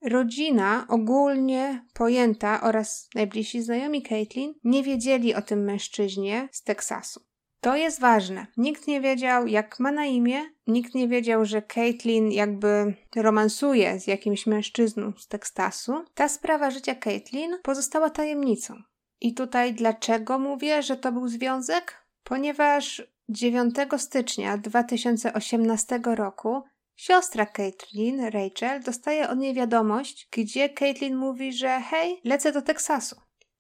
rodzina 0.03 0.87
ogólnie 0.89 1.85
pojęta 1.95 2.61
oraz 2.61 3.09
najbliżsi 3.15 3.63
znajomi 3.63 4.03
Caitlin 4.03 4.55
nie 4.65 4.83
wiedzieli 4.83 5.35
o 5.35 5.43
tym 5.43 5.65
mężczyźnie 5.65 6.49
z 6.53 6.63
Teksasu. 6.63 7.21
To 7.65 7.77
jest 7.77 8.01
ważne. 8.01 8.47
Nikt 8.57 8.87
nie 8.87 9.01
wiedział, 9.01 9.47
jak 9.47 9.81
ma 9.81 9.93
na 9.93 10.05
imię, 10.05 10.43
nikt 10.67 10.95
nie 10.95 11.09
wiedział, 11.09 11.45
że 11.45 11.63
Caitlin 11.63 12.33
jakby 12.33 12.95
romansuje 13.17 14.01
z 14.01 14.07
jakimś 14.07 14.47
mężczyzną 14.47 15.13
z 15.19 15.29
Teksasu. 15.29 16.05
Ta 16.15 16.29
sprawa 16.29 16.71
życia 16.71 16.95
Caitlin 16.95 17.59
pozostała 17.63 18.11
tajemnicą. 18.11 18.75
I 19.21 19.35
tutaj 19.35 19.75
dlaczego 19.75 20.39
mówię, 20.39 20.83
że 20.83 20.97
to 20.97 21.13
był 21.13 21.29
związek? 21.29 22.07
Ponieważ 22.25 23.03
9 23.29 23.75
stycznia 23.97 24.59
2018 24.59 26.01
roku 26.05 26.63
siostra 26.97 27.47
Caitlin, 27.47 28.21
Rachel, 28.21 28.83
dostaje 28.83 29.29
od 29.29 29.39
niej 29.39 29.55
wiadomość, 29.55 30.29
gdzie 30.33 30.69
Caitlin 30.69 31.17
mówi, 31.17 31.53
że 31.53 31.81
hej, 31.81 32.21
lecę 32.25 32.53
do 32.53 32.63
Teksasu. 32.63 33.17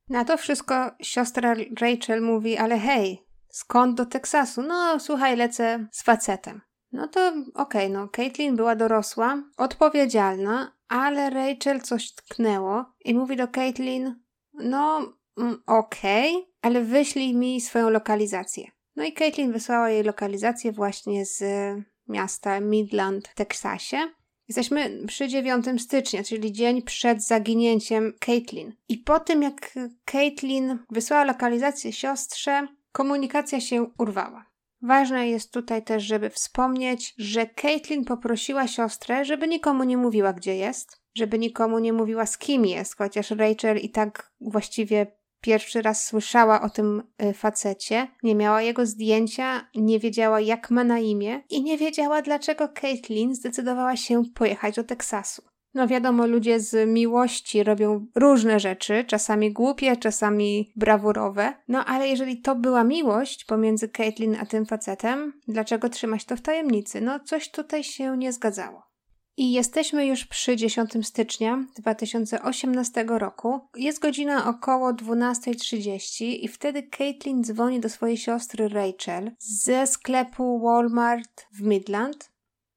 Na 0.09 0.25
to 0.25 0.37
wszystko 0.37 0.91
siostra 1.03 1.55
Rachel 1.81 2.23
mówi, 2.23 2.57
ale 2.57 2.79
hej, 2.79 3.24
Skąd 3.55 3.97
do 3.97 4.07
Teksasu? 4.07 4.63
No, 4.63 5.01
słuchaj, 5.01 5.37
lecę 5.37 5.87
z 5.93 6.03
facetem. 6.03 6.61
No 6.93 7.09
to 7.09 7.29
okej, 7.29 7.53
okay, 7.55 7.89
no, 7.89 8.09
Caitlin 8.09 8.57
była 8.57 8.77
dorosła, 8.77 9.43
odpowiedzialna, 9.57 10.73
ale 10.89 11.31
Rachel 11.31 11.81
coś 11.81 12.13
tknęło 12.13 12.85
i 13.05 13.15
mówi 13.15 13.37
do 13.37 13.49
Caitlin, 13.49 14.23
no, 14.55 15.15
mm, 15.39 15.63
okej, 15.67 16.37
okay, 16.37 16.53
ale 16.63 16.81
wyślij 16.81 17.37
mi 17.37 17.61
swoją 17.61 17.91
lokalizację. 17.91 18.71
No 18.97 19.05
i 19.05 19.13
Caitlin 19.13 19.53
wysłała 19.53 19.91
jej 19.91 20.03
lokalizację 20.03 20.73
właśnie 20.73 21.27
z 21.27 21.43
miasta 22.09 22.61
Midland 22.61 23.29
w 23.29 23.35
Teksasie. 23.35 23.99
Jesteśmy 24.49 25.07
przy 25.07 25.29
9 25.29 25.83
stycznia, 25.83 26.25
czyli 26.25 26.53
dzień 26.53 26.83
przed 26.83 27.27
zaginięciem 27.27 28.13
Caitlin. 28.21 28.73
I 28.89 28.99
po 28.99 29.21
tym, 29.21 29.43
jak 29.43 29.75
Caitlin 30.05 30.79
wysłała 30.91 31.25
lokalizację 31.25 31.93
siostrze, 31.93 32.69
komunikacja 32.95 33.61
się 33.61 33.87
urwała. 33.99 34.47
Ważne 34.83 35.29
jest 35.29 35.53
tutaj 35.53 35.85
też, 35.85 36.03
żeby 36.03 36.31
wspomnieć, 36.31 37.15
że 37.19 37.47
Caitlin 37.47 38.05
poprosiła 38.05 38.67
siostrę, 38.67 39.25
żeby 39.25 39.49
nikomu 39.49 39.85
nie 39.85 39.97
mówiła, 39.97 40.33
gdzie 40.33 40.57
jest, 40.57 41.01
żeby 41.17 41.39
nikomu 41.39 41.79
nie 41.79 41.93
mówiła, 41.93 42.27
z 42.27 42.39
kim 42.39 42.67
jest, 42.67 42.97
chociaż 42.97 43.31
Rachel 43.31 43.79
i 43.79 43.91
tak 43.91 44.33
właściwie 44.41 45.07
pierwszy 45.41 45.83
raz 45.83 46.05
słyszała 46.05 46.63
o 46.63 46.71
tym 46.71 47.03
y, 47.23 47.33
facecie, 47.33 48.09
nie 48.23 48.35
miała 48.35 48.63
jego 48.63 48.87
zdjęcia, 48.87 49.69
nie 49.75 49.99
wiedziała, 50.01 50.41
jak 50.41 50.71
ma 50.71 50.85
na 50.85 50.99
imię 50.99 51.43
i 51.51 51.63
nie 51.63 51.79
wiedziała, 51.79 52.23
dlaczego 52.23 52.69
Caitlin 52.69 53.35
zdecydowała 53.35 53.97
się 53.97 54.23
pojechać 54.35 54.77
do 54.77 54.85
Teksasu. 54.85 55.43
No 55.75 55.89
wiadomo, 55.89 56.27
ludzie 56.27 56.61
z 56.61 56.89
miłości 56.89 57.63
robią 57.63 58.07
różne 58.15 58.61
rzeczy, 58.61 59.05
czasami 59.07 59.53
głupie, 59.53 59.97
czasami 59.97 60.73
brawurowe. 60.77 61.53
No 61.69 61.85
ale 61.85 62.09
jeżeli 62.09 62.41
to 62.41 62.55
była 62.55 62.85
miłość 62.85 63.45
pomiędzy 63.45 63.89
Caitlin 63.89 64.37
a 64.41 64.47
tym 64.47 64.67
facetem, 64.67 65.33
dlaczego 65.49 65.89
trzymać 65.89 66.25
to 66.25 66.37
w 66.37 66.41
tajemnicy? 66.41 67.01
No 67.01 67.21
coś 67.21 67.51
tutaj 67.51 67.85
się 67.85 68.17
nie 68.17 68.33
zgadzało. 68.33 68.95
I 69.37 69.53
jesteśmy 69.53 70.07
już 70.07 70.25
przy 70.25 70.57
10 70.57 70.93
stycznia 71.03 71.65
2018 71.77 73.05
roku. 73.09 73.61
Jest 73.77 74.01
godzina 74.01 74.49
około 74.49 74.93
12.30 74.93 76.25
i 76.25 76.49
wtedy 76.49 76.83
Caitlin 76.83 77.45
dzwoni 77.45 77.81
do 77.81 77.89
swojej 77.89 78.17
siostry 78.17 78.69
Rachel 78.69 79.31
ze 79.39 79.87
sklepu 79.87 80.61
Walmart 80.61 81.47
w 81.53 81.63
Midland 81.63 82.34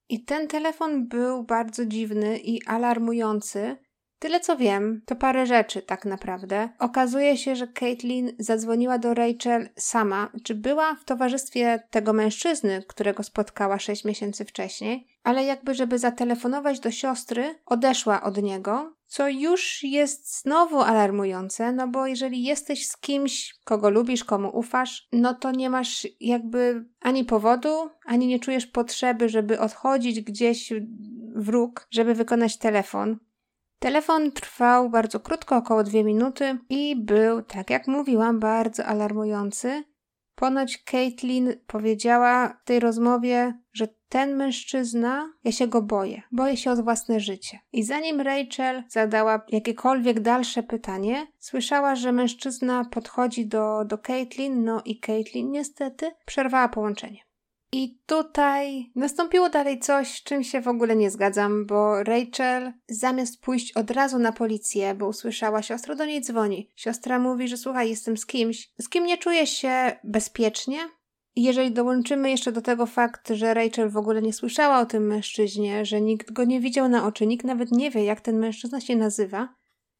i 0.09 0.23
ten 0.23 0.47
telefon 0.47 1.07
był 1.07 1.43
bardzo 1.43 1.85
dziwny 1.85 2.37
i 2.37 2.65
alarmujący. 2.65 3.77
Tyle 4.19 4.39
co 4.39 4.57
wiem, 4.57 5.01
to 5.05 5.15
parę 5.15 5.45
rzeczy 5.45 5.81
tak 5.81 6.05
naprawdę. 6.05 6.69
Okazuje 6.79 7.37
się, 7.37 7.55
że 7.55 7.67
Caitlin 7.67 8.31
zadzwoniła 8.39 8.97
do 8.97 9.13
Rachel 9.13 9.69
sama, 9.75 10.31
czy 10.43 10.55
była 10.55 10.95
w 10.95 11.05
towarzystwie 11.05 11.83
tego 11.89 12.13
mężczyzny, 12.13 12.83
którego 12.87 13.23
spotkała 13.23 13.79
6 13.79 14.05
miesięcy 14.05 14.45
wcześniej, 14.45 15.07
ale 15.23 15.43
jakby 15.43 15.73
żeby 15.75 15.99
zatelefonować 15.99 16.79
do 16.79 16.91
siostry, 16.91 17.55
odeszła 17.65 18.21
od 18.21 18.41
niego, 18.43 18.96
co 19.07 19.27
już 19.29 19.83
jest 19.83 20.41
znowu 20.41 20.81
alarmujące, 20.81 21.73
no 21.73 21.87
bo 21.87 22.07
jeżeli 22.07 22.43
jesteś 22.43 22.87
z 22.87 22.97
kimś, 22.97 23.55
kogo 23.63 23.89
lubisz, 23.89 24.23
komu 24.23 24.57
ufasz, 24.57 25.07
no 25.11 25.33
to 25.33 25.51
nie 25.51 25.69
masz 25.69 26.07
jakby 26.19 26.85
ani 27.01 27.25
powodu, 27.25 27.89
ani 28.05 28.27
nie 28.27 28.39
czujesz 28.39 28.67
potrzeby, 28.67 29.29
żeby 29.29 29.59
odchodzić 29.59 30.21
gdzieś 30.21 30.73
w 31.35 31.49
róg, 31.49 31.87
żeby 31.91 32.13
wykonać 32.13 32.57
telefon. 32.57 33.17
Telefon 33.79 34.31
trwał 34.31 34.89
bardzo 34.89 35.19
krótko, 35.19 35.57
około 35.57 35.83
dwie 35.83 36.03
minuty 36.03 36.57
i 36.69 36.95
był, 36.95 37.41
tak 37.41 37.69
jak 37.69 37.87
mówiłam, 37.87 38.39
bardzo 38.39 38.85
alarmujący. 38.85 39.83
Ponoć 40.39 40.83
Caitlin 40.83 41.53
powiedziała 41.67 42.57
w 42.63 42.63
tej 42.63 42.79
rozmowie, 42.79 43.53
że 43.73 43.87
ten 44.09 44.35
mężczyzna, 44.35 45.33
ja 45.43 45.51
się 45.51 45.67
go 45.67 45.81
boję, 45.81 46.21
boję 46.31 46.57
się 46.57 46.71
o 46.71 46.75
własne 46.75 47.19
życie. 47.19 47.59
I 47.73 47.83
zanim 47.83 48.21
Rachel 48.21 48.83
zadała 48.89 49.45
jakiekolwiek 49.49 50.19
dalsze 50.19 50.63
pytanie, 50.63 51.27
słyszała, 51.39 51.95
że 51.95 52.11
mężczyzna 52.11 52.85
podchodzi 52.85 53.47
do, 53.47 53.85
do 53.85 53.97
Caitlin, 53.97 54.63
no 54.63 54.81
i 54.85 54.99
Caitlin 54.99 55.51
niestety 55.51 56.11
przerwała 56.25 56.69
połączenie. 56.69 57.26
I 57.77 57.99
tutaj 58.05 58.91
nastąpiło 58.95 59.49
dalej 59.49 59.79
coś, 59.79 60.07
z 60.07 60.23
czym 60.23 60.43
się 60.43 60.61
w 60.61 60.67
ogóle 60.67 60.95
nie 60.95 61.11
zgadzam, 61.11 61.65
bo 61.65 62.03
Rachel 62.03 62.73
zamiast 62.89 63.41
pójść 63.41 63.71
od 63.71 63.91
razu 63.91 64.19
na 64.19 64.31
policję, 64.31 64.95
bo 64.95 65.07
usłyszała, 65.07 65.61
siostra 65.61 65.95
do 65.95 66.05
niej 66.05 66.21
dzwoni. 66.21 66.69
Siostra 66.75 67.19
mówi, 67.19 67.47
że 67.47 67.57
słuchaj, 67.57 67.89
jestem 67.89 68.17
z 68.17 68.25
kimś, 68.25 68.71
z 68.81 68.89
kim 68.89 69.05
nie 69.05 69.17
czuję 69.17 69.47
się 69.47 69.99
bezpiecznie. 70.03 70.77
Jeżeli 71.35 71.71
dołączymy 71.71 72.29
jeszcze 72.29 72.51
do 72.51 72.61
tego 72.61 72.85
fakt, 72.85 73.29
że 73.29 73.53
Rachel 73.53 73.89
w 73.89 73.97
ogóle 73.97 74.21
nie 74.21 74.33
słyszała 74.33 74.79
o 74.79 74.85
tym 74.85 75.07
mężczyźnie, 75.07 75.85
że 75.85 76.01
nikt 76.01 76.31
go 76.31 76.43
nie 76.43 76.59
widział 76.59 76.89
na 76.89 77.07
oczy, 77.07 77.27
nikt 77.27 77.45
nawet 77.45 77.71
nie 77.71 77.91
wie, 77.91 78.03
jak 78.03 78.21
ten 78.21 78.39
mężczyzna 78.39 78.81
się 78.81 78.95
nazywa, 78.95 79.55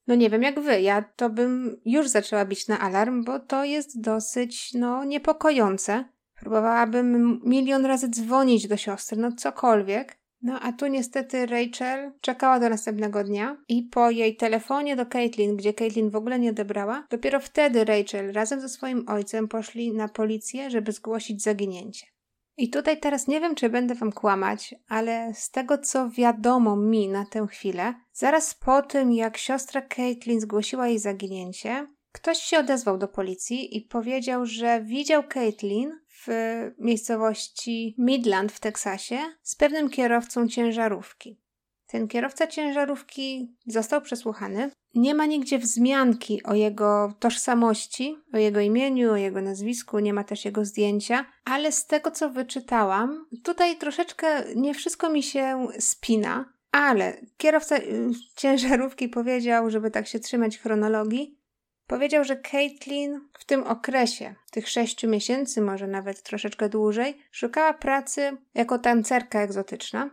no 0.07 0.15
nie 0.15 0.29
wiem 0.29 0.43
jak 0.43 0.59
wy, 0.59 0.81
ja 0.81 1.01
to 1.15 1.29
bym 1.29 1.81
już 1.85 2.07
zaczęła 2.07 2.45
bić 2.45 2.67
na 2.67 2.79
alarm, 2.79 3.23
bo 3.23 3.39
to 3.39 3.63
jest 3.63 4.01
dosyć, 4.01 4.73
no, 4.73 5.03
niepokojące. 5.03 6.05
Próbowałabym 6.39 7.41
milion 7.43 7.85
razy 7.85 8.09
dzwonić 8.09 8.67
do 8.67 8.77
siostry, 8.77 9.17
no 9.17 9.31
cokolwiek. 9.31 10.17
No 10.41 10.59
a 10.59 10.71
tu 10.71 10.87
niestety 10.87 11.45
Rachel 11.45 12.11
czekała 12.21 12.59
do 12.59 12.69
następnego 12.69 13.23
dnia 13.23 13.57
i 13.67 13.83
po 13.83 14.09
jej 14.09 14.35
telefonie 14.35 14.95
do 14.95 15.05
Caitlin, 15.05 15.57
gdzie 15.57 15.73
Caitlin 15.73 16.09
w 16.09 16.15
ogóle 16.15 16.39
nie 16.39 16.49
odebrała, 16.49 17.07
dopiero 17.09 17.39
wtedy 17.39 17.85
Rachel 17.85 18.31
razem 18.33 18.61
ze 18.61 18.69
swoim 18.69 19.03
ojcem 19.07 19.47
poszli 19.47 19.93
na 19.93 20.07
policję, 20.07 20.69
żeby 20.69 20.91
zgłosić 20.91 21.43
zaginięcie. 21.43 22.07
I 22.57 22.69
tutaj 22.69 22.99
teraz 22.99 23.27
nie 23.27 23.41
wiem, 23.41 23.55
czy 23.55 23.69
będę 23.69 23.95
wam 23.95 24.11
kłamać, 24.11 24.75
ale 24.87 25.33
z 25.33 25.51
tego 25.51 25.77
co 25.77 26.09
wiadomo 26.09 26.75
mi 26.75 27.07
na 27.07 27.25
tę 27.25 27.47
chwilę, 27.47 27.93
zaraz 28.13 28.55
po 28.55 28.81
tym 28.81 29.13
jak 29.13 29.37
siostra 29.37 29.81
Caitlin 29.81 30.41
zgłosiła 30.41 30.87
jej 30.87 30.99
zaginięcie, 30.99 31.87
ktoś 32.11 32.37
się 32.37 32.59
odezwał 32.59 32.97
do 32.97 33.07
policji 33.07 33.77
i 33.77 33.81
powiedział, 33.81 34.45
że 34.45 34.81
widział 34.83 35.23
Caitlin 35.23 35.91
w 36.25 36.27
miejscowości 36.77 37.95
Midland 37.97 38.51
w 38.51 38.59
Teksasie 38.59 39.17
z 39.43 39.55
pewnym 39.55 39.89
kierowcą 39.89 40.47
ciężarówki. 40.47 41.39
Ten 41.87 42.07
kierowca 42.07 42.47
ciężarówki 42.47 43.55
został 43.67 44.01
przesłuchany. 44.01 44.71
Nie 44.95 45.15
ma 45.15 45.25
nigdzie 45.25 45.59
wzmianki 45.59 46.43
o 46.43 46.53
jego 46.53 47.13
tożsamości, 47.19 48.17
o 48.33 48.37
jego 48.37 48.59
imieniu, 48.59 49.11
o 49.11 49.15
jego 49.15 49.41
nazwisku, 49.41 49.99
nie 49.99 50.13
ma 50.13 50.23
też 50.23 50.45
jego 50.45 50.65
zdjęcia, 50.65 51.25
ale 51.45 51.71
z 51.71 51.85
tego 51.85 52.11
co 52.11 52.29
wyczytałam, 52.29 53.25
tutaj 53.43 53.77
troszeczkę 53.77 54.43
nie 54.55 54.73
wszystko 54.73 55.09
mi 55.09 55.23
się 55.23 55.67
spina, 55.79 56.53
ale 56.71 57.17
kierowca 57.37 57.77
y, 57.77 58.09
ciężarówki 58.35 59.09
powiedział, 59.09 59.69
żeby 59.69 59.91
tak 59.91 60.07
się 60.07 60.19
trzymać 60.19 60.57
chronologii, 60.57 61.36
Powiedział, 61.87 62.23
że 62.23 62.35
Caitlin 62.35 63.21
w 63.39 63.45
tym 63.45 63.63
okresie, 63.63 64.35
tych 64.51 64.69
sześciu 64.69 65.09
miesięcy, 65.09 65.61
może 65.61 65.87
nawet 65.87 66.23
troszeczkę 66.23 66.69
dłużej, 66.69 67.17
szukała 67.31 67.73
pracy 67.73 68.37
jako 68.53 68.79
tancerka 68.79 69.41
egzotyczna. 69.41 70.09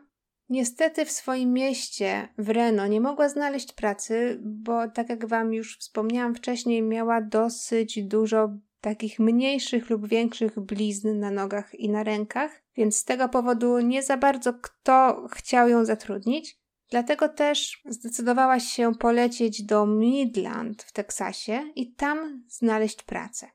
Niestety 0.49 1.05
w 1.05 1.11
swoim 1.11 1.53
mieście, 1.53 2.29
w 2.39 2.49
Reno, 2.49 2.87
nie 2.87 3.01
mogła 3.01 3.29
znaleźć 3.29 3.73
pracy, 3.73 4.39
bo 4.43 4.89
tak 4.89 5.09
jak 5.09 5.27
Wam 5.27 5.55
już 5.55 5.79
wspomniałam 5.79 6.35
wcześniej, 6.35 6.83
miała 6.83 7.21
dosyć 7.21 8.03
dużo 8.03 8.49
takich 8.81 9.19
mniejszych 9.19 9.91
lub 9.91 10.09
większych 10.09 10.61
blizn 10.61 11.19
na 11.19 11.31
nogach 11.31 11.75
i 11.75 11.89
na 11.89 12.03
rękach, 12.03 12.63
więc 12.77 12.97
z 12.97 13.05
tego 13.05 13.29
powodu 13.29 13.79
nie 13.79 14.03
za 14.03 14.17
bardzo 14.17 14.55
kto 14.55 15.27
chciał 15.33 15.69
ją 15.69 15.85
zatrudnić. 15.85 16.64
Dlatego 16.95 17.29
też 17.29 17.83
zdecydowała 17.89 18.61
się 18.61 18.95
polecieć 18.95 19.63
do 19.63 19.87
Midland 19.87 20.83
w 20.83 20.93
Teksasie 20.93 21.63
i 21.77 21.95
tam 21.95 22.45
znaleźć 22.49 23.03
pracę. 23.03 23.51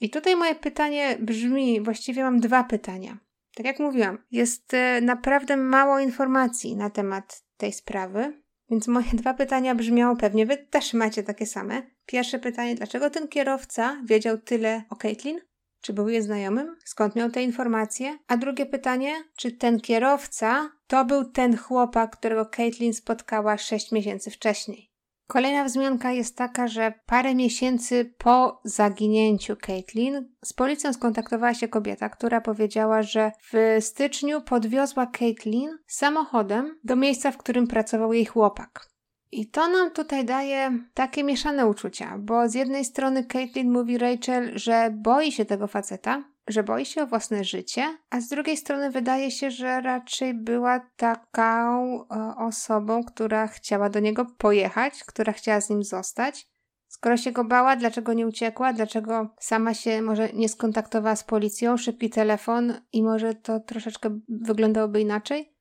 I 0.00 0.10
tutaj 0.10 0.36
moje 0.36 0.54
pytanie 0.54 1.16
brzmi, 1.20 1.80
właściwie 1.80 2.22
mam 2.22 2.40
dwa 2.40 2.64
pytania. 2.64 3.18
Tak 3.54 3.66
jak 3.66 3.78
mówiłam, 3.78 4.18
jest 4.30 4.74
e, 4.74 5.00
naprawdę 5.00 5.56
mało 5.56 5.98
informacji 5.98 6.76
na 6.76 6.90
temat 6.90 7.42
tej 7.56 7.72
sprawy, 7.72 8.42
więc 8.70 8.88
moje 8.88 9.10
dwa 9.22 9.34
pytania 9.34 9.74
brzmią, 9.74 10.16
pewnie 10.16 10.46
wy 10.46 10.56
też 10.56 10.94
macie 10.94 11.22
takie 11.22 11.46
same. 11.46 11.82
Pierwsze 12.06 12.38
pytanie, 12.38 12.74
dlaczego 12.74 13.10
ten 13.10 13.28
kierowca 13.28 14.02
wiedział 14.04 14.38
tyle 14.38 14.82
o 14.90 14.96
Caitlin? 14.96 15.40
Czy 15.82 15.92
był 15.92 16.08
jej 16.08 16.22
znajomym? 16.22 16.76
Skąd 16.84 17.16
miał 17.16 17.30
te 17.30 17.42
informacje? 17.42 18.18
A 18.28 18.36
drugie 18.36 18.66
pytanie, 18.66 19.14
czy 19.36 19.52
ten 19.52 19.80
kierowca 19.80 20.70
to 20.86 21.04
był 21.04 21.24
ten 21.24 21.56
chłopak, 21.56 22.16
którego 22.16 22.46
Caitlin 22.46 22.94
spotkała 22.94 23.58
6 23.58 23.92
miesięcy 23.92 24.30
wcześniej? 24.30 24.92
Kolejna 25.26 25.64
wzmianka 25.64 26.12
jest 26.12 26.36
taka, 26.36 26.68
że 26.68 26.92
parę 27.06 27.34
miesięcy 27.34 28.14
po 28.18 28.60
zaginięciu 28.64 29.56
Caitlin 29.56 30.28
z 30.44 30.52
policją 30.52 30.92
skontaktowała 30.92 31.54
się 31.54 31.68
kobieta, 31.68 32.08
która 32.08 32.40
powiedziała, 32.40 33.02
że 33.02 33.32
w 33.52 33.76
styczniu 33.80 34.40
podwiozła 34.40 35.06
Caitlin 35.06 35.78
samochodem 35.86 36.78
do 36.84 36.96
miejsca, 36.96 37.30
w 37.30 37.38
którym 37.38 37.66
pracował 37.66 38.12
jej 38.12 38.26
chłopak. 38.26 38.91
I 39.32 39.46
to 39.46 39.68
nam 39.68 39.90
tutaj 39.90 40.24
daje 40.24 40.78
takie 40.94 41.24
mieszane 41.24 41.66
uczucia, 41.66 42.18
bo 42.18 42.48
z 42.48 42.54
jednej 42.54 42.84
strony 42.84 43.24
Caitlin 43.24 43.72
mówi 43.72 43.98
Rachel, 43.98 44.58
że 44.58 44.90
boi 44.90 45.32
się 45.32 45.44
tego 45.44 45.66
faceta, 45.66 46.24
że 46.48 46.62
boi 46.62 46.86
się 46.86 47.02
o 47.02 47.06
własne 47.06 47.44
życie, 47.44 47.98
a 48.10 48.20
z 48.20 48.28
drugiej 48.28 48.56
strony 48.56 48.90
wydaje 48.90 49.30
się, 49.30 49.50
że 49.50 49.80
raczej 49.80 50.34
była 50.34 50.80
taką 50.96 51.94
e, 52.02 52.34
osobą, 52.36 53.04
która 53.04 53.46
chciała 53.46 53.90
do 53.90 54.00
niego 54.00 54.26
pojechać, 54.38 55.04
która 55.04 55.32
chciała 55.32 55.60
z 55.60 55.70
nim 55.70 55.84
zostać. 55.84 56.46
Skoro 56.88 57.16
się 57.16 57.32
go 57.32 57.44
bała, 57.44 57.76
dlaczego 57.76 58.12
nie 58.12 58.26
uciekła? 58.26 58.72
Dlaczego 58.72 59.34
sama 59.40 59.74
się 59.74 60.02
może 60.02 60.28
nie 60.32 60.48
skontaktowała 60.48 61.16
z 61.16 61.24
policją? 61.24 61.76
Szybki 61.76 62.10
telefon 62.10 62.74
i 62.92 63.02
może 63.02 63.34
to 63.34 63.60
troszeczkę 63.60 64.20
wyglądałoby 64.28 65.00
inaczej? 65.00 65.51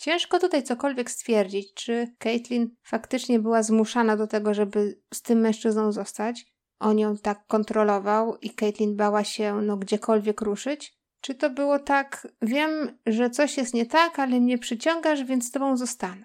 Ciężko 0.00 0.38
tutaj 0.38 0.62
cokolwiek 0.62 1.10
stwierdzić, 1.10 1.74
czy 1.74 2.14
Caitlin 2.18 2.76
faktycznie 2.82 3.38
była 3.38 3.62
zmuszana 3.62 4.16
do 4.16 4.26
tego, 4.26 4.54
żeby 4.54 5.00
z 5.14 5.22
tym 5.22 5.40
mężczyzną 5.40 5.92
zostać, 5.92 6.46
on 6.78 6.98
ją 6.98 7.16
tak 7.16 7.46
kontrolował 7.46 8.36
i 8.36 8.50
Caitlin 8.50 8.96
bała 8.96 9.24
się 9.24 9.60
no 9.62 9.76
gdziekolwiek 9.76 10.40
ruszyć? 10.40 10.94
Czy 11.20 11.34
to 11.34 11.50
było 11.50 11.78
tak, 11.78 12.28
wiem, 12.42 12.98
że 13.06 13.30
coś 13.30 13.56
jest 13.56 13.74
nie 13.74 13.86
tak, 13.86 14.18
ale 14.18 14.40
mnie 14.40 14.58
przyciągasz, 14.58 15.24
więc 15.24 15.48
z 15.48 15.50
tobą 15.50 15.76
zostanę? 15.76 16.24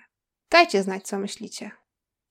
Dajcie 0.52 0.84
znać, 0.84 1.08
co 1.08 1.20
myślicie. 1.20 1.72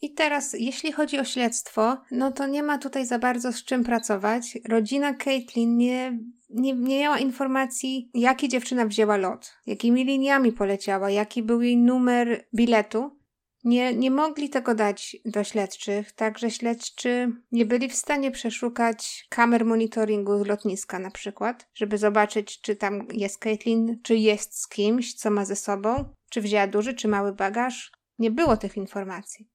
I 0.01 0.15
teraz, 0.15 0.53
jeśli 0.59 0.93
chodzi 0.93 1.19
o 1.19 1.25
śledztwo, 1.25 1.97
no 2.11 2.33
to 2.33 2.47
nie 2.47 2.63
ma 2.63 2.79
tutaj 2.79 3.07
za 3.07 3.19
bardzo 3.19 3.53
z 3.53 3.65
czym 3.65 3.85
pracować. 3.85 4.59
Rodzina 4.69 5.15
Caitlin 5.15 5.77
nie, 5.77 6.19
nie, 6.55 6.73
nie 6.73 6.99
miała 6.99 7.19
informacji, 7.19 8.11
jaki 8.15 8.49
dziewczyna 8.49 8.87
wzięła 8.87 9.17
lot, 9.17 9.55
jakimi 9.67 10.05
liniami 10.05 10.53
poleciała, 10.53 11.11
jaki 11.11 11.43
był 11.43 11.63
jej 11.63 11.77
numer 11.77 12.45
biletu. 12.55 13.19
Nie, 13.65 13.95
nie 13.95 14.11
mogli 14.11 14.51
tego 14.51 14.75
dać 14.75 15.17
do 15.25 15.45
śledczych, 15.45 16.13
także 16.13 16.51
śledczy 16.51 17.33
nie 17.53 17.67
byli 17.67 17.89
w 17.89 17.95
stanie 17.95 18.31
przeszukać 18.31 19.27
kamer 19.29 19.65
monitoringu 19.65 20.45
z 20.45 20.47
lotniska 20.47 20.99
na 20.99 21.11
przykład, 21.11 21.69
żeby 21.75 21.99
zobaczyć, 21.99 22.61
czy 22.61 22.77
tam 22.77 23.07
jest 23.13 23.39
Caitlin, 23.39 24.01
czy 24.03 24.17
jest 24.17 24.59
z 24.61 24.69
kimś, 24.69 25.15
co 25.15 25.31
ma 25.31 25.45
ze 25.45 25.57
sobą, 25.57 26.05
czy 26.31 26.41
wzięła 26.41 26.67
duży, 26.67 26.95
czy 26.95 27.09
mały 27.09 27.33
bagaż. 27.33 27.93
Nie 28.19 28.31
było 28.31 28.57
tych 28.57 28.77
informacji. 28.77 29.54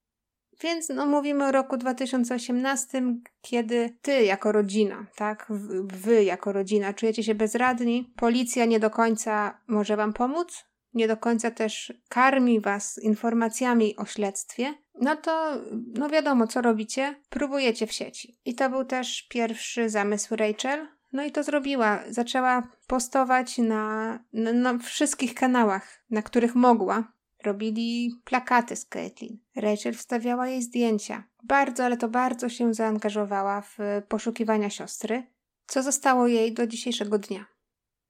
Więc 0.64 0.90
no, 0.90 1.06
mówimy 1.06 1.46
o 1.46 1.52
roku 1.52 1.78
2018, 1.78 3.04
kiedy 3.42 3.98
ty 4.02 4.24
jako 4.24 4.52
rodzina, 4.52 5.06
tak, 5.16 5.46
wy 5.84 6.24
jako 6.24 6.52
rodzina 6.52 6.94
czujecie 6.94 7.24
się 7.24 7.36
bezradni, 7.36 8.14
policja 8.16 8.66
nie 8.66 8.80
do 8.80 8.90
końca 8.90 9.60
może 9.68 9.98
wam 9.98 10.14
pomóc, 10.14 10.66
nie 10.94 11.08
do 11.08 11.18
końca 11.18 11.52
też 11.52 11.94
karmi 12.10 12.60
was 12.60 12.98
informacjami 13.04 13.96
o 13.96 14.06
śledztwie, 14.06 14.74
no 15.02 15.16
to 15.16 15.62
no 15.94 16.10
wiadomo, 16.10 16.48
co 16.48 16.62
robicie, 16.62 17.16
próbujecie 17.30 17.88
w 17.88 17.92
sieci. 17.92 18.40
I 18.46 18.56
to 18.56 18.70
był 18.70 18.86
też 18.86 19.28
pierwszy 19.30 19.90
zamysł 19.90 20.36
Rachel. 20.36 20.88
No 21.14 21.24
i 21.24 21.32
to 21.32 21.44
zrobiła. 21.44 22.00
Zaczęła 22.10 22.68
postować 22.88 23.58
na, 23.58 24.20
na, 24.34 24.54
na 24.54 24.78
wszystkich 24.78 25.34
kanałach, 25.34 26.04
na 26.10 26.22
których 26.22 26.56
mogła. 26.56 27.12
Robili 27.44 28.12
plakaty 28.26 28.76
z 28.76 28.86
Caitlin. 28.86 29.38
Rachel 29.56 29.94
wstawiała 29.94 30.48
jej 30.48 30.62
zdjęcia. 30.62 31.24
Bardzo, 31.44 31.86
ale 31.86 31.98
to 31.98 32.10
bardzo 32.10 32.50
się 32.50 32.74
zaangażowała 32.74 33.62
w 33.62 33.78
poszukiwania 34.08 34.70
siostry, 34.70 35.24
co 35.68 35.84
zostało 35.84 36.28
jej 36.28 36.54
do 36.54 36.68
dzisiejszego 36.68 37.20
dnia. 37.20 37.46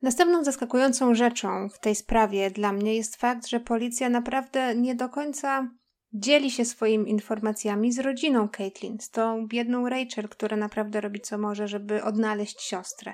Następną 0.02 0.44
zaskakującą 0.44 1.16
rzeczą 1.16 1.70
w 1.70 1.80
tej 1.80 1.96
sprawie 1.96 2.52
dla 2.52 2.74
mnie 2.74 2.96
jest 2.96 3.16
fakt, 3.16 3.48
że 3.48 3.60
policja 3.60 4.10
naprawdę 4.10 4.76
nie 4.76 4.96
do 4.96 5.10
końca 5.10 5.70
dzieli 6.14 6.52
się 6.52 6.66
swoimi 6.66 7.12
informacjami 7.12 7.92
z 7.92 8.00
rodziną 8.00 8.50
Caitlin, 8.50 9.00
z 9.00 9.10
tą 9.10 9.48
biedną 9.48 9.90
Rachel, 9.90 10.30
która 10.30 10.58
naprawdę 10.58 11.02
robi 11.02 11.22
co 11.22 11.38
może, 11.38 11.68
żeby 11.68 12.04
odnaleźć 12.04 12.62
siostrę. 12.62 13.14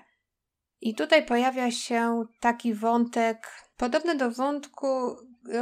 I 0.82 0.95
tutaj 0.95 1.25
pojawia 1.25 1.71
się 1.71 2.25
taki 2.39 2.73
wątek, 2.73 3.47
podobny 3.78 4.15
do 4.15 4.32
wątku, 4.32 4.88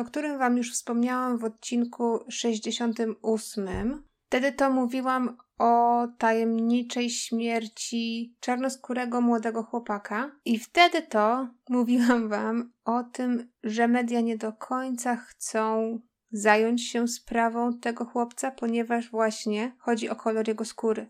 o 0.02 0.06
którym 0.06 0.38
Wam 0.38 0.58
już 0.58 0.74
wspomniałam 0.74 1.38
w 1.38 1.43
odcinku 1.43 2.19
68. 2.30 4.04
Wtedy 4.28 4.52
to 4.52 4.69
mówiłam 4.69 5.38
o 5.60 6.08
tajemniczej 6.17 7.10
śmierci 7.10 8.36
czarnoskórego 8.39 9.22
młodego 9.22 9.63
chłopaka. 9.63 10.32
I 10.46 10.60
wtedy 10.60 11.02
to 11.02 11.48
mówiłam 11.69 12.30
Wam 12.30 12.72
o 12.86 13.04
tym, 13.04 13.52
że 13.63 13.88
media 13.88 14.22
nie 14.22 14.38
do 14.38 14.54
końca 14.54 15.15
chcą 15.15 16.00
zająć 16.32 16.88
się 16.88 17.08
sprawą 17.08 17.80
tego 17.80 18.06
chłopca, 18.06 18.52
ponieważ 18.52 19.12
właśnie 19.12 19.76
chodzi 19.80 20.10
o 20.10 20.15
kolor 20.15 20.48
jego 20.48 20.65
skóry. 20.65 21.08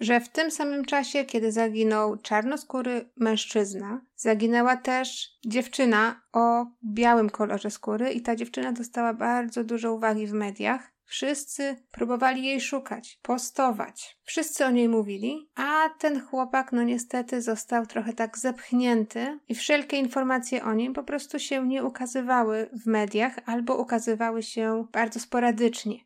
Że 0.00 0.20
w 0.20 0.28
tym 0.28 0.50
samym 0.50 0.84
czasie, 0.84 1.24
kiedy 1.24 1.52
zaginął 1.52 2.16
czarnoskóry 2.16 3.10
mężczyzna, 3.16 4.00
zaginęła 4.16 4.76
też 4.76 5.38
dziewczyna 5.46 6.22
o 6.32 6.66
białym 6.84 7.30
kolorze 7.30 7.70
skóry, 7.70 8.12
i 8.12 8.22
ta 8.22 8.36
dziewczyna 8.36 8.72
dostała 8.72 9.14
bardzo 9.14 9.64
dużo 9.64 9.92
uwagi 9.92 10.26
w 10.26 10.32
mediach. 10.32 10.92
Wszyscy 11.04 11.76
próbowali 11.90 12.44
jej 12.44 12.60
szukać, 12.60 13.18
postować. 13.22 14.18
Wszyscy 14.22 14.64
o 14.64 14.70
niej 14.70 14.88
mówili, 14.88 15.50
a 15.54 15.88
ten 15.98 16.20
chłopak, 16.20 16.72
no 16.72 16.82
niestety, 16.82 17.42
został 17.42 17.86
trochę 17.86 18.12
tak 18.12 18.38
zepchnięty 18.38 19.38
i 19.48 19.54
wszelkie 19.54 19.96
informacje 19.96 20.64
o 20.64 20.74
nim 20.74 20.92
po 20.92 21.02
prostu 21.02 21.38
się 21.38 21.66
nie 21.66 21.84
ukazywały 21.84 22.70
w 22.84 22.86
mediach 22.86 23.38
albo 23.46 23.76
ukazywały 23.76 24.42
się 24.42 24.86
bardzo 24.92 25.20
sporadycznie. 25.20 25.96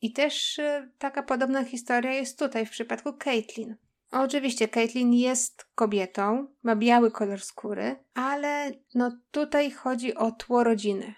I 0.00 0.12
też 0.12 0.58
y, 0.58 0.90
taka 0.98 1.22
podobna 1.22 1.64
historia 1.64 2.12
jest 2.12 2.38
tutaj 2.38 2.66
w 2.66 2.70
przypadku 2.70 3.12
Caitlin. 3.12 3.76
Oczywiście 4.10 4.68
Caitlin 4.68 5.12
jest 5.12 5.66
kobietą, 5.74 6.46
ma 6.62 6.76
biały 6.76 7.10
kolor 7.10 7.40
skóry, 7.40 7.96
ale 8.14 8.72
no 8.94 9.18
tutaj 9.30 9.70
chodzi 9.70 10.14
o 10.14 10.30
tło 10.30 10.64
rodziny. 10.64 11.14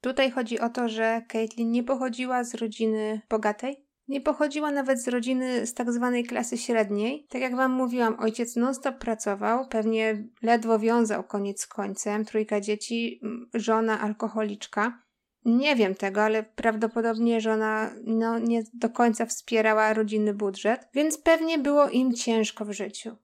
Tutaj 0.00 0.30
chodzi 0.30 0.60
o 0.60 0.68
to, 0.68 0.88
że 0.88 1.22
Caitlin 1.28 1.70
nie 1.70 1.82
pochodziła 1.82 2.44
z 2.44 2.54
rodziny 2.54 3.20
bogatej, 3.28 3.86
nie 4.08 4.20
pochodziła 4.20 4.70
nawet 4.70 5.02
z 5.02 5.08
rodziny 5.08 5.66
z 5.66 5.74
tak 5.74 5.92
zwanej 5.92 6.24
klasy 6.24 6.58
średniej. 6.58 7.26
Tak 7.30 7.42
jak 7.42 7.56
wam 7.56 7.72
mówiłam, 7.72 8.16
ojciec 8.20 8.56
non-stop 8.56 8.98
pracował, 8.98 9.68
pewnie 9.68 10.24
ledwo 10.42 10.78
wiązał 10.78 11.24
koniec 11.24 11.60
z 11.60 11.66
końcem, 11.66 12.24
trójka 12.24 12.60
dzieci, 12.60 13.20
żona 13.54 14.00
alkoholiczka. 14.00 15.02
Nie 15.46 15.76
wiem 15.76 15.94
tego, 15.94 16.22
ale 16.22 16.42
prawdopodobnie 16.42 17.40
żona 17.40 17.90
no, 18.04 18.38
nie 18.38 18.62
do 18.74 18.90
końca 18.90 19.26
wspierała 19.26 19.92
rodzinny 19.92 20.34
budżet, 20.34 20.88
więc 20.94 21.18
pewnie 21.18 21.58
było 21.58 21.88
im 21.88 22.14
ciężko 22.14 22.64
w 22.64 22.72
życiu. 22.72 23.16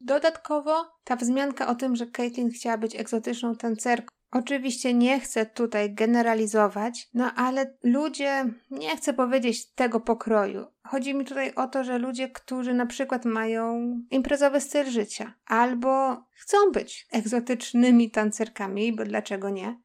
Dodatkowo 0.00 0.84
ta 1.04 1.16
wzmianka 1.16 1.66
o 1.66 1.74
tym, 1.74 1.96
że 1.96 2.06
Caitlin 2.06 2.50
chciała 2.50 2.78
być 2.78 2.96
egzotyczną 2.96 3.56
tancerką, 3.56 4.18
Oczywiście 4.30 4.94
nie 4.94 5.20
chcę 5.20 5.46
tutaj 5.46 5.94
generalizować, 5.94 7.08
no 7.14 7.34
ale 7.34 7.76
ludzie, 7.82 8.44
nie 8.70 8.96
chcę 8.96 9.12
powiedzieć 9.12 9.72
tego 9.72 10.00
pokroju. 10.00 10.66
Chodzi 10.86 11.14
mi 11.14 11.24
tutaj 11.24 11.54
o 11.54 11.66
to, 11.66 11.84
że 11.84 11.98
ludzie, 11.98 12.28
którzy 12.28 12.74
na 12.74 12.86
przykład 12.86 13.24
mają 13.24 13.94
imprezowy 14.10 14.60
styl 14.60 14.86
życia 14.86 15.34
albo 15.46 16.16
chcą 16.30 16.56
być 16.72 17.06
egzotycznymi 17.12 18.10
tancerkami, 18.10 18.92
bo 18.92 19.04
dlaczego 19.04 19.50
nie? 19.50 19.80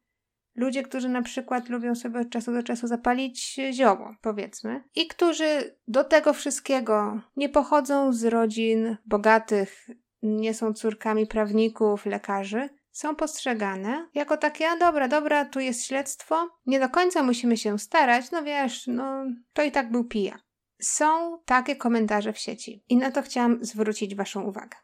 Ludzie, 0.54 0.82
którzy 0.82 1.08
na 1.08 1.22
przykład 1.22 1.68
lubią 1.68 1.94
sobie 1.94 2.20
od 2.20 2.30
czasu 2.30 2.52
do 2.52 2.62
czasu 2.62 2.86
zapalić 2.86 3.60
zioło, 3.72 4.14
powiedzmy, 4.20 4.84
i 4.94 5.06
którzy 5.06 5.76
do 5.88 6.04
tego 6.04 6.32
wszystkiego 6.32 7.20
nie 7.36 7.48
pochodzą 7.48 8.12
z 8.12 8.24
rodzin 8.24 8.96
bogatych, 9.06 9.88
nie 10.22 10.54
są 10.54 10.72
córkami 10.72 11.26
prawników, 11.26 12.06
lekarzy, 12.06 12.68
są 12.90 13.16
postrzegane 13.16 14.08
jako 14.14 14.36
takie, 14.36 14.68
a 14.68 14.76
dobra, 14.76 15.08
dobra, 15.08 15.44
tu 15.44 15.60
jest 15.60 15.86
śledztwo, 15.86 16.48
nie 16.66 16.80
do 16.80 16.88
końca 16.88 17.22
musimy 17.22 17.56
się 17.56 17.78
starać, 17.78 18.30
no 18.30 18.42
wiesz, 18.42 18.86
no 18.86 19.24
to 19.52 19.62
i 19.62 19.72
tak 19.72 19.90
był 19.90 20.04
pija. 20.04 20.38
Są 20.80 21.38
takie 21.44 21.76
komentarze 21.76 22.32
w 22.32 22.38
sieci 22.38 22.84
i 22.88 22.96
na 22.96 23.10
to 23.10 23.22
chciałam 23.22 23.64
zwrócić 23.64 24.14
Waszą 24.14 24.42
uwagę. 24.42 24.76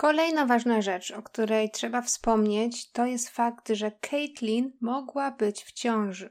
Kolejna 0.00 0.46
ważna 0.46 0.82
rzecz, 0.82 1.10
o 1.10 1.22
której 1.22 1.70
trzeba 1.70 2.02
wspomnieć, 2.02 2.90
to 2.90 3.06
jest 3.06 3.28
fakt, 3.28 3.68
że 3.68 3.92
Caitlin 4.10 4.72
mogła 4.80 5.30
być 5.30 5.64
w 5.64 5.72
ciąży. 5.72 6.30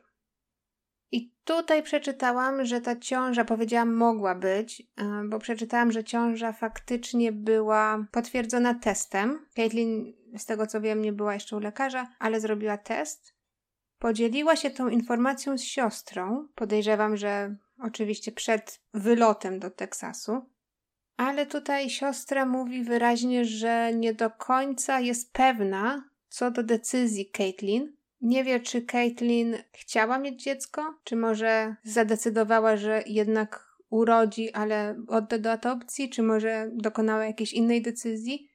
I 1.11 1.33
tutaj 1.43 1.83
przeczytałam, 1.83 2.65
że 2.65 2.81
ta 2.81 2.95
ciąża, 2.95 3.45
powiedziałam, 3.45 3.93
mogła 3.95 4.35
być, 4.35 4.81
e, 4.81 5.21
bo 5.29 5.39
przeczytałam, 5.39 5.91
że 5.91 6.03
ciąża 6.03 6.53
faktycznie 6.53 7.31
była 7.31 8.05
potwierdzona 8.11 8.73
testem. 8.73 9.45
Caitlin, 9.55 10.13
z 10.37 10.45
tego 10.45 10.67
co 10.67 10.81
wiem, 10.81 11.01
nie 11.01 11.13
była 11.13 11.33
jeszcze 11.33 11.57
u 11.57 11.59
lekarza, 11.59 12.07
ale 12.19 12.39
zrobiła 12.39 12.77
test. 12.77 13.33
Podzieliła 13.99 14.55
się 14.55 14.69
tą 14.69 14.87
informacją 14.87 15.57
z 15.57 15.63
siostrą. 15.63 16.47
Podejrzewam, 16.55 17.17
że 17.17 17.55
oczywiście 17.79 18.31
przed 18.31 18.81
wylotem 18.93 19.59
do 19.59 19.69
Teksasu. 19.69 20.56
Ale 21.17 21.45
tutaj 21.45 21.89
siostra 21.89 22.45
mówi 22.45 22.83
wyraźnie, 22.83 23.45
że 23.45 23.93
nie 23.93 24.13
do 24.13 24.29
końca 24.29 24.99
jest 24.99 25.33
pewna 25.33 26.09
co 26.29 26.51
do 26.51 26.63
decyzji 26.63 27.25
Caitlin. 27.25 27.93
Nie 28.21 28.43
wie, 28.43 28.59
czy 28.59 28.81
Caitlin 28.81 29.57
chciała 29.71 30.19
mieć 30.19 30.43
dziecko, 30.43 30.93
czy 31.03 31.15
może 31.15 31.75
zadecydowała, 31.83 32.77
że 32.77 33.03
jednak 33.05 33.67
urodzi, 33.89 34.53
ale 34.53 34.95
odda 35.07 35.37
do 35.37 35.51
adopcji, 35.51 36.09
czy 36.09 36.23
może 36.23 36.69
dokonała 36.73 37.25
jakiejś 37.25 37.53
innej 37.53 37.81
decyzji. 37.81 38.46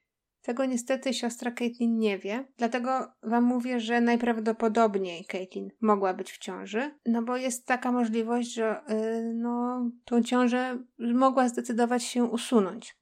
Tego 0.43 0.65
niestety 0.65 1.15
siostra 1.15 1.51
Caitlin 1.51 1.99
nie 1.99 2.19
wie, 2.19 2.45
dlatego 2.57 3.13
wam 3.23 3.45
mówię, 3.45 3.81
że 3.81 4.01
najprawdopodobniej 4.01 5.25
Caitlin 5.25 5.71
mogła 5.81 6.15
być 6.15 6.33
w 6.33 6.39
ciąży, 6.39 6.91
no 7.07 7.23
bo 7.23 7.37
jest 7.37 7.67
taka 7.67 7.93
możliwość, 7.93 8.55
że 8.55 8.81
yy, 8.89 9.35
no, 9.35 9.85
tą 10.05 10.23
ciążę 10.23 10.79
mogła 10.99 11.49
zdecydować 11.49 12.05
się 12.05 12.25
usunąć. 12.25 12.97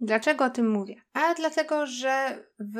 Dlaczego 0.00 0.44
o 0.44 0.50
tym 0.50 0.70
mówię? 0.70 0.96
A 1.12 1.34
dlatego, 1.34 1.86
że 1.86 2.44
w 2.58 2.78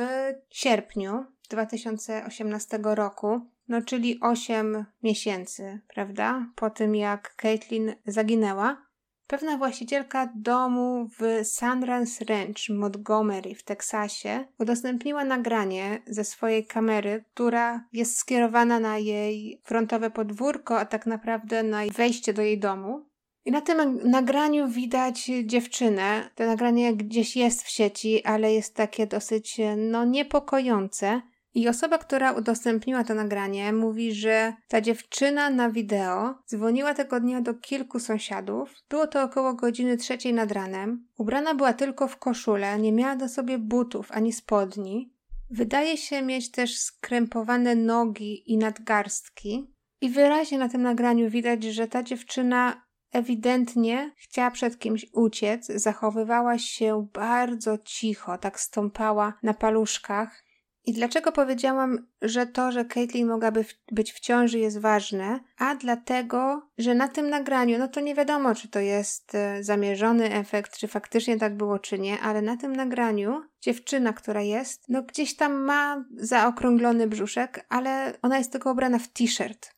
sierpniu 0.51 1.25
2018 1.51 2.79
roku, 2.83 3.41
no 3.69 3.83
czyli 3.83 4.21
8 4.21 4.85
miesięcy, 5.03 5.81
prawda, 5.89 6.47
po 6.57 6.71
tym 6.71 6.95
jak 6.95 7.35
Caitlin 7.37 7.95
zaginęła, 8.07 8.87
Pewna 9.35 9.57
właścicielka 9.57 10.33
domu 10.35 11.09
w 11.19 11.47
Sunrise 11.47 12.25
Ranch, 12.25 12.69
Montgomery 12.71 13.55
w 13.55 13.63
Teksasie 13.63 14.45
udostępniła 14.59 15.25
nagranie 15.25 16.03
ze 16.07 16.25
swojej 16.25 16.67
kamery, 16.67 17.25
która 17.35 17.85
jest 17.93 18.19
skierowana 18.19 18.81
na 18.81 18.99
jej 18.99 19.61
frontowe 19.65 20.11
podwórko, 20.11 20.79
a 20.79 20.85
tak 20.85 21.07
naprawdę 21.07 21.63
na 21.63 21.87
wejście 21.87 22.33
do 22.33 22.43
jej 22.43 22.59
domu. 22.59 23.07
I 23.45 23.51
na 23.51 23.61
tym 23.61 24.01
nagraniu 24.05 24.69
widać 24.69 25.31
dziewczynę. 25.45 26.31
To 26.35 26.47
nagranie 26.47 26.97
gdzieś 26.97 27.37
jest 27.37 27.63
w 27.63 27.69
sieci, 27.69 28.25
ale 28.25 28.53
jest 28.53 28.75
takie 28.75 29.07
dosyć 29.07 29.61
no, 29.77 30.05
niepokojące. 30.05 31.23
I 31.55 31.69
osoba, 31.69 31.99
która 31.99 32.33
udostępniła 32.33 33.05
to 33.05 33.15
nagranie, 33.15 33.73
mówi, 33.73 34.15
że 34.15 34.53
ta 34.69 34.81
dziewczyna 34.81 35.51
na 35.51 35.71
wideo 35.71 36.35
dzwoniła 36.49 36.95
tego 36.95 37.21
dnia 37.21 37.41
do 37.41 37.55
kilku 37.55 37.99
sąsiadów. 37.99 38.75
Było 38.89 39.07
to 39.07 39.23
około 39.23 39.55
godziny 39.55 39.97
trzeciej 39.97 40.35
nad 40.35 40.53
ranem. 40.53 41.07
Ubrana 41.19 41.55
była 41.55 41.73
tylko 41.73 42.09
w 42.09 42.17
koszulę, 42.17 42.79
nie 42.79 42.93
miała 42.93 43.17
do 43.17 43.29
sobie 43.29 43.59
butów 43.59 44.13
ani 44.13 44.33
spodni. 44.33 45.13
Wydaje 45.51 45.97
się 45.97 46.23
mieć 46.23 46.51
też 46.51 46.79
skrępowane 46.79 47.75
nogi 47.75 48.53
i 48.53 48.57
nadgarstki. 48.59 49.75
I 50.01 50.11
wyraźnie 50.11 50.59
na 50.59 50.69
tym 50.69 50.83
nagraniu 50.83 51.31
widać, 51.31 51.65
że 51.65 51.89
ta 51.89 52.03
dziewczyna 52.03 52.85
ewidentnie 53.13 54.13
chciała 54.17 54.51
przed 54.51 54.79
kimś 54.79 55.07
uciec, 55.13 55.67
zachowywała 55.67 56.59
się 56.59 57.07
bardzo 57.13 57.79
cicho, 57.79 58.39
tak 58.39 58.61
stąpała 58.61 59.33
na 59.43 59.55
paluszkach, 59.55 60.44
i 60.87 60.93
dlaczego 60.93 61.33
powiedziałam, 61.33 62.07
że 62.23 62.47
to, 62.47 62.73
że 62.73 62.85
Caitlyn 62.85 63.29
mogłaby 63.29 63.65
w, 63.65 63.75
być 63.93 64.13
w 64.13 64.21
ciąży 64.21 64.59
jest 64.59 64.79
ważne? 64.79 65.41
A 65.59 65.75
dlatego, 65.75 66.71
że 66.79 66.95
na 66.95 67.09
tym 67.09 67.31
nagraniu, 67.31 67.79
no 67.79 67.89
to 67.89 68.01
nie 68.01 68.15
wiadomo, 68.15 68.55
czy 68.55 68.69
to 68.69 68.81
jest 68.81 69.35
e, 69.35 69.65
zamierzony 69.65 70.35
efekt, 70.35 70.77
czy 70.77 70.89
faktycznie 70.89 71.39
tak 71.39 71.57
było, 71.57 71.79
czy 71.79 71.99
nie, 71.99 72.21
ale 72.21 72.43
na 72.43 72.57
tym 72.57 72.77
nagraniu 72.77 73.43
dziewczyna, 73.61 74.13
która 74.13 74.43
jest, 74.43 74.89
no 74.89 75.03
gdzieś 75.03 75.37
tam 75.37 75.53
ma 75.53 76.05
zaokrąglony 76.17 77.07
brzuszek, 77.07 77.67
ale 77.69 78.19
ona 78.23 78.39
jest 78.39 78.53
tylko 78.53 78.73
ubrana 78.73 78.99
w 78.99 79.09
t-shirt. 79.09 79.75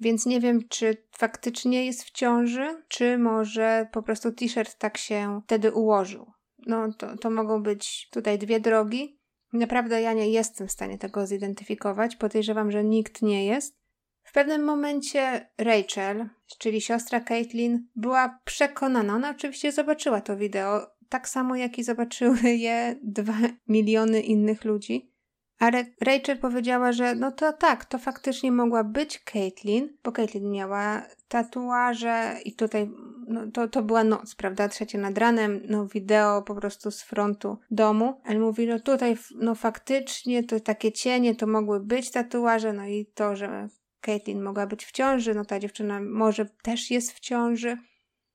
Więc 0.00 0.26
nie 0.26 0.40
wiem, 0.40 0.60
czy 0.68 0.96
faktycznie 1.18 1.86
jest 1.86 2.04
w 2.04 2.10
ciąży, 2.10 2.82
czy 2.88 3.18
może 3.18 3.88
po 3.92 4.02
prostu 4.02 4.32
t-shirt 4.32 4.78
tak 4.78 4.98
się 4.98 5.40
wtedy 5.44 5.72
ułożył. 5.72 6.32
No 6.66 6.92
to, 6.92 7.16
to 7.16 7.30
mogą 7.30 7.62
być 7.62 8.08
tutaj 8.10 8.38
dwie 8.38 8.60
drogi. 8.60 9.15
Naprawdę 9.56 10.00
ja 10.00 10.12
nie 10.12 10.30
jestem 10.30 10.68
w 10.68 10.72
stanie 10.72 10.98
tego 10.98 11.26
zidentyfikować. 11.26 12.16
Podejrzewam, 12.16 12.70
że 12.70 12.84
nikt 12.84 13.22
nie 13.22 13.46
jest. 13.46 13.76
W 14.22 14.32
pewnym 14.32 14.64
momencie 14.64 15.48
Rachel, 15.58 16.28
czyli 16.58 16.80
siostra 16.80 17.20
Caitlin, 17.20 17.88
była 17.96 18.40
przekonana. 18.44 19.14
Ona 19.14 19.30
oczywiście 19.30 19.72
zobaczyła 19.72 20.20
to 20.20 20.36
wideo, 20.36 20.86
tak 21.08 21.28
samo 21.28 21.56
jak 21.56 21.78
i 21.78 21.84
zobaczyły 21.84 22.42
je 22.42 22.96
dwa 23.02 23.36
miliony 23.68 24.20
innych 24.20 24.64
ludzi. 24.64 25.12
Ale 25.58 25.84
Rachel 26.00 26.38
powiedziała, 26.38 26.92
że 26.92 27.14
no 27.14 27.32
to 27.32 27.52
tak, 27.52 27.84
to 27.84 27.98
faktycznie 27.98 28.52
mogła 28.52 28.84
być 28.84 29.24
Caitlin, 29.24 29.96
bo 30.04 30.12
Caitlin 30.12 30.50
miała 30.50 31.02
tatuaże 31.28 32.36
i 32.44 32.52
tutaj 32.52 32.90
no, 33.28 33.40
to, 33.52 33.68
to 33.68 33.82
była 33.82 34.04
noc, 34.04 34.34
prawda? 34.34 34.68
Trzecia 34.68 34.98
nad 34.98 35.18
ranem, 35.18 35.60
no 35.68 35.86
wideo 35.86 36.42
po 36.42 36.54
prostu 36.54 36.90
z 36.90 37.02
frontu 37.02 37.58
domu. 37.70 38.20
Ale 38.24 38.38
mówi, 38.38 38.66
no 38.66 38.80
tutaj 38.80 39.16
no 39.34 39.54
faktycznie 39.54 40.44
to 40.44 40.60
takie 40.60 40.92
cienie 40.92 41.34
to 41.34 41.46
mogły 41.46 41.80
być 41.80 42.10
tatuaże, 42.10 42.72
no 42.72 42.86
i 42.86 43.06
to, 43.14 43.36
że 43.36 43.68
Caitlin 44.00 44.42
mogła 44.42 44.66
być 44.66 44.84
w 44.84 44.92
ciąży, 44.92 45.34
no 45.34 45.44
ta 45.44 45.58
dziewczyna 45.58 46.00
może 46.00 46.46
też 46.62 46.90
jest 46.90 47.12
w 47.12 47.20
ciąży. 47.20 47.76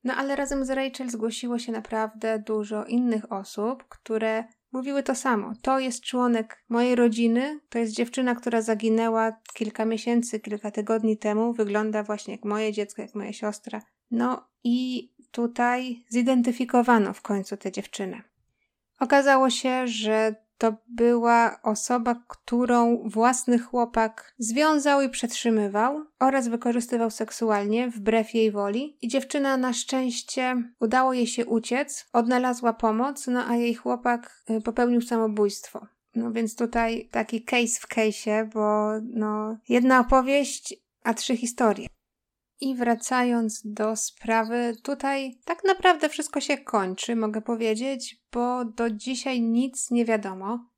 No 0.04 0.16
ale 0.16 0.36
razem 0.36 0.66
z 0.66 0.70
Rachel 0.70 1.10
zgłosiło 1.10 1.60
się 1.60 1.72
naprawdę 1.72 2.40
dużo 2.40 2.86
innych 2.86 3.32
osób, 3.32 3.84
które 3.90 4.44
mówiły 4.72 5.04
to 5.04 5.16
samo. 5.16 5.54
To 5.62 5.80
jest 5.80 6.04
członek 6.04 6.64
mojej 6.70 6.96
rodziny, 6.96 7.60
to 7.70 7.80
jest 7.80 7.94
dziewczyna, 7.94 8.36
która 8.36 8.62
zaginęła 8.62 9.32
kilka 9.54 9.86
miesięcy, 9.86 10.40
kilka 10.40 10.72
tygodni 10.72 11.18
temu, 11.18 11.54
wygląda 11.54 12.04
właśnie 12.04 12.34
jak 12.34 12.46
moje 12.46 12.74
dziecko, 12.74 13.02
jak 13.02 13.16
moja 13.16 13.34
siostra. 13.34 13.82
No 14.12 14.48
i 14.64 15.10
tutaj 15.32 16.06
zidentyfikowano 16.10 17.14
w 17.14 17.22
końcu 17.22 17.58
tę 17.58 17.72
dziewczynę. 17.72 18.22
Okazało 19.00 19.50
się, 19.50 19.88
że 19.88 20.36
to 20.62 20.74
była 20.88 21.60
osoba, 21.64 22.24
którą 22.28 23.04
własny 23.06 23.60
chłopak 23.60 24.34
związał 24.38 25.02
i 25.02 25.10
przetrzymywał 25.10 26.06
oraz 26.20 26.48
wykorzystywał 26.48 27.12
seksualnie 27.12 27.90
wbrew 27.90 28.34
jej 28.34 28.52
woli. 28.52 28.98
I 29.02 29.08
dziewczyna 29.08 29.58
na 29.58 29.74
szczęście 29.74 30.64
udało 30.80 31.14
jej 31.14 31.28
się 31.28 31.46
uciec, 31.46 32.10
odnalazła 32.14 32.74
pomoc, 32.74 33.28
no 33.28 33.48
a 33.48 33.56
jej 33.56 33.76
chłopak 33.76 34.44
y, 34.50 34.62
popełnił 34.62 35.02
samobójstwo. 35.02 35.88
No 36.16 36.32
więc 36.32 36.56
tutaj 36.56 37.10
taki 37.12 37.44
case 37.44 37.80
w 37.80 37.88
case'ie, 37.88 38.50
bo 38.54 38.92
no 39.04 39.58
jedna 39.70 40.00
opowieść, 40.00 40.76
a 41.04 41.14
trzy 41.14 41.38
historie. 41.38 41.88
I 42.62 42.76
wracając 42.76 43.62
do 43.66 43.96
sprawy, 43.96 44.76
tutaj 44.84 45.40
tak 45.46 45.64
naprawdę 45.64 46.10
wszystko 46.10 46.42
się 46.42 46.58
kończy, 46.58 47.16
mogę 47.16 47.42
powiedzieć, 47.42 48.22
bo 48.32 48.66
do 48.66 48.90
dzisiaj 48.90 49.42
nic 49.42 49.92
nie 49.92 50.06
wiadomo. 50.06 50.72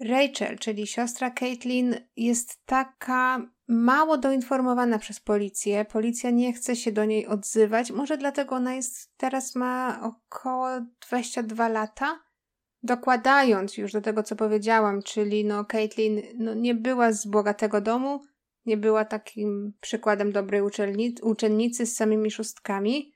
Rachel, 0.00 0.58
czyli 0.58 0.86
siostra 0.86 1.30
Caitlin, 1.30 1.96
jest 2.16 2.66
taka 2.66 3.50
mało 3.68 4.18
doinformowana 4.18 4.98
przez 4.98 5.20
policję. 5.20 5.84
Policja 5.84 6.30
nie 6.30 6.52
chce 6.52 6.76
się 6.76 6.92
do 6.92 7.04
niej 7.04 7.26
odzywać. 7.26 7.90
Może 7.90 8.18
dlatego 8.18 8.54
ona 8.54 8.74
jest 8.74 9.10
teraz 9.16 9.54
ma 9.54 10.00
około 10.02 10.68
22 11.08 11.68
lata. 11.68 12.20
Dokładając 12.82 13.76
już 13.76 13.92
do 13.92 14.00
tego, 14.00 14.22
co 14.22 14.36
powiedziałam, 14.36 15.02
czyli 15.02 15.44
no 15.44 15.64
Caitlin 15.64 16.22
no, 16.34 16.54
nie 16.54 16.74
była 16.74 17.12
z 17.12 17.26
bogatego 17.26 17.80
domu, 17.80 18.22
nie 18.70 18.76
była 18.76 19.04
takim 19.04 19.72
przykładem 19.80 20.32
dobrej 20.32 20.62
uczelni- 20.62 21.22
uczennicy 21.22 21.86
z 21.86 21.96
samymi 21.96 22.30
szóstkami. 22.30 23.12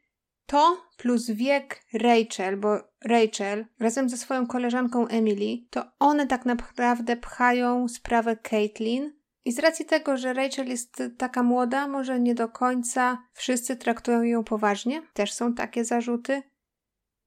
To 0.47 0.77
plus 0.97 1.31
wiek 1.31 1.81
Rachel, 1.93 2.57
bo 2.57 2.81
Rachel 3.05 3.67
razem 3.81 4.09
ze 4.09 4.17
swoją 4.17 4.47
koleżanką 4.47 5.09
Emily, 5.09 5.59
to 5.71 5.85
one 5.99 6.27
tak 6.27 6.47
naprawdę 6.47 7.17
pchają 7.17 7.89
sprawę 7.89 8.37
Caitlin 8.37 9.13
I 9.45 9.53
z 9.53 9.59
racji 9.59 9.85
tego, 9.85 10.17
że 10.17 10.33
Rachel 10.33 10.69
jest 10.69 11.03
taka 11.19 11.43
młoda, 11.43 11.89
może 11.89 12.21
nie 12.21 12.35
do 12.35 12.49
końca 12.49 13.19
wszyscy 13.33 13.77
traktują 13.77 14.23
ją 14.23 14.45
poważnie. 14.45 15.03
Też 15.13 15.33
są 15.33 15.55
takie 15.55 15.85
zarzuty. 15.85 16.43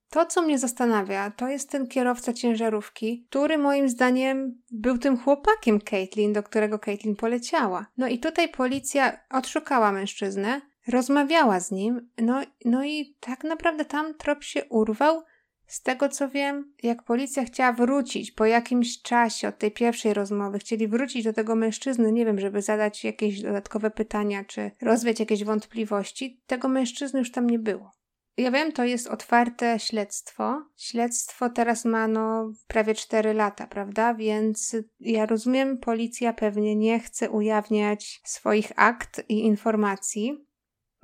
To, 0.10 0.26
co 0.26 0.41
mnie 0.41 0.60
zastanawia, 0.60 1.32
to 1.32 1.48
jest 1.48 1.70
ten 1.70 1.88
kierowca 1.88 2.34
ciężarówki, 2.34 3.26
który 3.30 3.58
moim 3.58 3.89
zdaniem 3.89 4.62
był 4.72 4.98
tym 4.98 5.17
chłopakiem 5.17 5.82
Caitlin, 5.82 6.34
do 6.34 6.43
którego 6.43 6.80
Caitlin 6.80 7.15
poleciała. 7.15 7.86
No 7.98 8.08
i 8.08 8.20
tutaj 8.20 8.50
policja 8.50 9.20
odszukała 9.30 9.91
mężczyznę, 9.91 10.62
rozmawiała 10.88 11.60
z 11.60 11.72
nim, 11.72 12.10
no, 12.17 12.41
no 12.65 12.86
i 12.86 13.15
tak 13.20 13.43
naprawdę 13.43 13.86
tam 13.86 14.13
trop 14.13 14.43
się 14.43 14.65
urwał. 14.65 15.24
Z 15.67 15.82
tego 15.82 16.10
co 16.10 16.30
wiem, 16.30 16.74
jak 16.84 17.04
policja 17.04 17.46
chciała 17.46 17.74
wrócić 17.74 18.32
po 18.32 18.46
jakimś 18.46 19.02
czasie 19.02 19.48
od 19.48 19.58
tej 19.58 19.72
pierwszej 19.72 20.13
rozmowy, 20.13 20.60
chcieli 20.60 20.88
wrócić 20.88 21.24
do 21.24 21.34
tego 21.34 21.56
mężczyzny, 21.56 22.12
nie 22.12 22.26
wiem, 22.26 22.39
żeby 22.39 22.62
zadać 22.62 23.04
jakieś 23.04 23.41
dodatkowe 23.41 23.91
pytania 23.91 24.43
czy 24.46 24.72
rozwiać 24.82 25.20
jakieś 25.20 25.43
wątpliwości, 25.43 26.41
tego 26.48 26.67
mężczyzny 26.67 27.20
już 27.20 27.32
tam 27.32 27.50
nie 27.50 27.60
było. 27.60 27.96
Ja 28.38 28.52
wiem, 28.52 28.71
to 28.71 28.84
jest 28.84 29.08
otwarte 29.08 29.80
śledztwo. 29.80 30.65
Śledztwo 30.78 31.50
teraz 31.50 31.86
ma 31.86 32.08
no 32.08 32.52
prawie 32.67 32.95
4 32.95 33.34
lata, 33.34 33.67
prawda? 33.67 34.13
Więc 34.13 34.76
ja 35.00 35.26
rozumiem, 35.26 35.78
policja 35.78 36.34
pewnie 36.34 36.76
nie 36.76 37.00
chce 37.00 37.30
ujawniać 37.30 38.21
swoich 38.23 38.71
akt 38.76 39.21
i 39.30 39.39
informacji. 39.39 40.47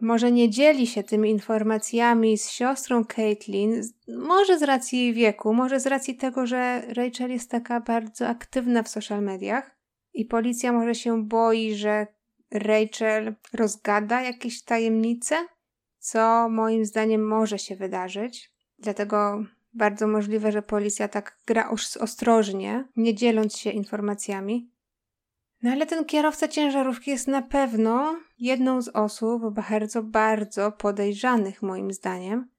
Może 0.02 0.32
nie 0.32 0.50
dzieli 0.50 0.88
się 0.88 1.04
tymi 1.04 1.30
informacjami 1.30 2.38
z 2.38 2.50
siostrą 2.50 3.06
Caitlin, 3.06 3.82
może 4.08 4.60
z 4.60 4.64
racji 4.64 5.00
jej 5.00 5.14
wieku, 5.14 5.54
może 5.54 5.80
z 5.80 5.88
racji 5.88 6.16
tego, 6.16 6.48
że 6.48 6.82
Rachel 6.88 7.32
jest 7.32 7.52
taka 7.52 7.80
bardzo 7.80 8.28
aktywna 8.28 8.84
w 8.84 8.90
social 8.90 9.24
mediach 9.24 9.78
i 10.14 10.26
policja 10.26 10.74
może 10.74 10.96
się 10.96 11.24
boi, 11.24 11.76
że 11.76 12.08
Rachel 12.52 13.36
rozgada 13.54 14.22
jakieś 14.22 14.64
tajemnice 14.64 15.36
co 16.04 16.50
moim 16.50 16.86
zdaniem 16.86 17.28
może 17.28 17.60
się 17.60 17.76
wydarzyć. 17.76 18.52
Dlatego 18.80 19.46
bardzo 19.74 20.08
możliwe, 20.08 20.52
że 20.52 20.62
policja 20.62 21.08
tak 21.08 21.38
gra 21.46 21.70
ostrożnie, 22.00 22.88
nie 22.96 23.16
dzieląc 23.16 23.58
się 23.58 23.70
informacjami. 23.70 24.70
No 25.62 25.72
ale 25.72 25.86
ten 25.86 26.06
kierowca 26.06 26.48
ciężarówki 26.48 27.12
jest 27.12 27.28
na 27.28 27.42
pewno 27.42 28.16
jedną 28.40 28.82
z 28.82 28.88
osób 28.88 29.54
bardzo, 29.54 30.04
bardzo 30.04 30.72
podejrzanych 30.72 31.62
moim 31.62 31.94
zdaniem. 31.94 32.50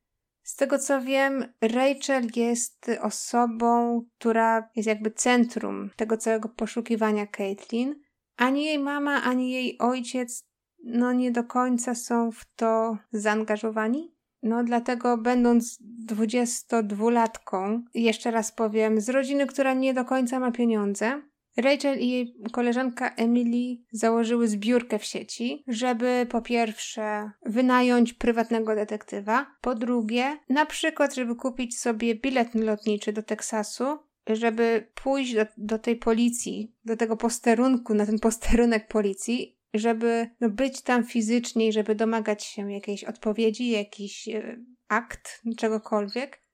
Z 0.43 0.57
tego 0.57 0.79
co 0.79 1.03
wiem, 1.03 1.45
Rachel 1.61 2.29
jest 2.37 2.91
osobą, 3.01 4.03
która 4.19 4.69
jest 4.77 4.87
jakby 4.87 5.11
centrum 5.11 5.91
tego 5.97 6.17
całego 6.17 6.49
poszukiwania 6.49 7.27
Caitlin. 7.27 8.01
Ani 8.37 8.65
jej 8.65 8.79
mama, 8.79 9.23
ani 9.23 9.51
jej 9.53 9.79
ojciec 9.79 10.54
no 10.85 11.13
nie 11.13 11.31
do 11.31 11.45
końca 11.45 11.95
są 11.95 12.33
w 12.33 12.45
to 12.57 12.99
zaangażowani. 13.13 14.15
No 14.43 14.65
dlatego 14.65 15.19
będąc 15.19 15.79
22-latką, 16.07 17.83
jeszcze 17.95 18.31
raz 18.31 18.53
powiem, 18.53 19.01
z 19.01 19.09
rodziny, 19.09 19.47
która 19.47 19.75
nie 19.75 19.95
do 19.95 20.05
końca 20.05 20.41
ma 20.41 20.53
pieniądze, 20.53 21.23
Rachel 21.57 22.01
i 22.01 22.11
jej 22.11 22.37
koleżanka 22.53 23.15
Emily 23.15 23.77
założyły 23.93 24.49
zbiórkę 24.49 24.99
w 24.99 25.05
sieci, 25.05 25.65
żeby 25.69 26.27
po 26.31 26.43
pierwsze 26.43 27.31
wynająć 27.47 28.13
prywatnego 28.13 28.75
detektywa, 28.75 29.47
po 29.61 29.75
drugie 29.75 30.39
na 30.49 30.67
przykład, 30.67 31.15
żeby 31.15 31.35
kupić 31.37 31.79
sobie 31.79 32.15
bilet 32.15 32.55
lotniczy 32.55 33.13
do 33.13 33.23
Teksasu, 33.23 33.99
żeby 34.27 34.89
pójść 35.03 35.35
do, 35.35 35.47
do 35.57 35.79
tej 35.79 35.97
policji, 35.97 36.75
do 36.85 36.97
tego 36.97 37.17
posterunku, 37.17 37.95
na 37.95 38.07
ten 38.07 38.19
posterunek 38.19 38.89
policji 38.89 39.59
żeby 39.75 40.31
no, 40.41 40.51
być 40.51 40.83
tam 40.83 41.05
fizycznie 41.05 41.69
i 41.69 41.73
żeby 41.73 41.95
domagać 41.95 42.45
się 42.45 42.73
jakiejś 42.73 43.05
odpowiedzi, 43.05 43.71
jakiś 43.71 44.29
e, 44.29 44.57
akt, 44.89 45.43
czegokolwiek. 45.57 46.45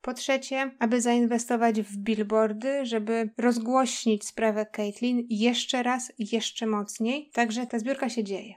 Po 0.00 0.14
trzecie, 0.14 0.70
aby 0.78 1.00
zainwestować 1.00 1.82
w 1.82 1.96
billboardy, 1.96 2.86
żeby 2.86 3.30
rozgłośnić 3.38 4.26
sprawę 4.26 4.66
Caitlin 4.66 5.26
jeszcze 5.30 5.82
raz, 5.82 6.12
jeszcze 6.18 6.66
mocniej. 6.66 7.30
Także 7.32 7.66
ta 7.66 7.78
zbiórka 7.78 8.08
się 8.08 8.24
dzieje. 8.24 8.54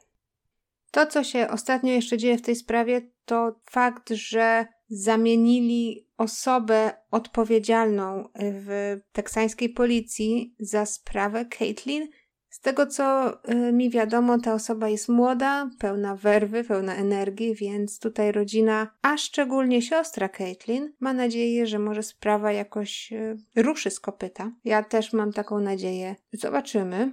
To, 0.92 1.06
co 1.06 1.24
się 1.24 1.48
ostatnio 1.50 1.94
jeszcze 1.94 2.18
dzieje 2.18 2.38
w 2.38 2.42
tej 2.42 2.56
sprawie, 2.56 3.02
to 3.26 3.60
fakt, 3.72 4.10
że 4.10 4.66
zamienili 4.90 6.08
osobę 6.18 6.94
odpowiedzialną 7.12 8.30
w 8.36 9.00
teksańskiej 9.12 9.70
policji 9.70 10.56
za 10.60 10.86
sprawę 10.86 11.46
Caitlin 11.46 12.08
z 12.54 12.60
tego 12.60 12.88
co 12.88 13.34
y, 13.50 13.72
mi 13.72 13.90
wiadomo, 13.90 14.40
ta 14.40 14.54
osoba 14.54 14.90
jest 14.90 15.10
młoda, 15.10 15.70
pełna 15.80 16.16
werwy, 16.16 16.64
pełna 16.64 16.96
energii, 16.96 17.56
więc 17.56 18.00
tutaj 18.00 18.32
rodzina, 18.32 18.88
a 19.02 19.18
szczególnie 19.18 19.82
siostra 19.82 20.30
Caitlin, 20.30 20.94
ma 21.00 21.14
nadzieję, 21.14 21.68
że 21.68 21.80
może 21.80 22.04
sprawa 22.04 22.52
jakoś 22.52 23.14
y, 23.14 23.38
ruszy 23.56 23.90
z 23.90 24.00
kopyta. 24.00 24.52
Ja 24.66 24.84
też 24.84 25.14
mam 25.14 25.34
taką 25.34 25.60
nadzieję. 25.60 26.16
Zobaczymy. 26.34 27.12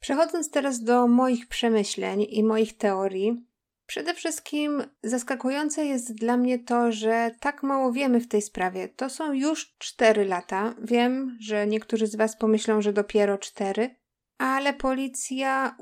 Przechodząc 0.00 0.50
teraz 0.50 0.82
do 0.82 1.06
moich 1.06 1.48
przemyśleń 1.48 2.26
i 2.30 2.44
moich 2.44 2.76
teorii, 2.76 3.46
Przede 3.86 4.14
wszystkim 4.14 4.82
zaskakujące 5.02 5.86
jest 5.86 6.14
dla 6.14 6.36
mnie 6.36 6.58
to, 6.58 6.92
że 6.92 7.30
tak 7.40 7.62
mało 7.62 7.92
wiemy 7.92 8.20
w 8.20 8.28
tej 8.28 8.42
sprawie. 8.42 8.88
To 8.88 9.10
są 9.10 9.32
już 9.32 9.74
4 9.78 10.24
lata. 10.24 10.74
Wiem, 10.82 11.36
że 11.40 11.66
niektórzy 11.66 12.06
z 12.06 12.16
Was 12.16 12.36
pomyślą, 12.36 12.82
że 12.82 12.92
dopiero 12.92 13.38
4, 13.38 14.01
ale 14.42 14.72
policja 14.72 15.76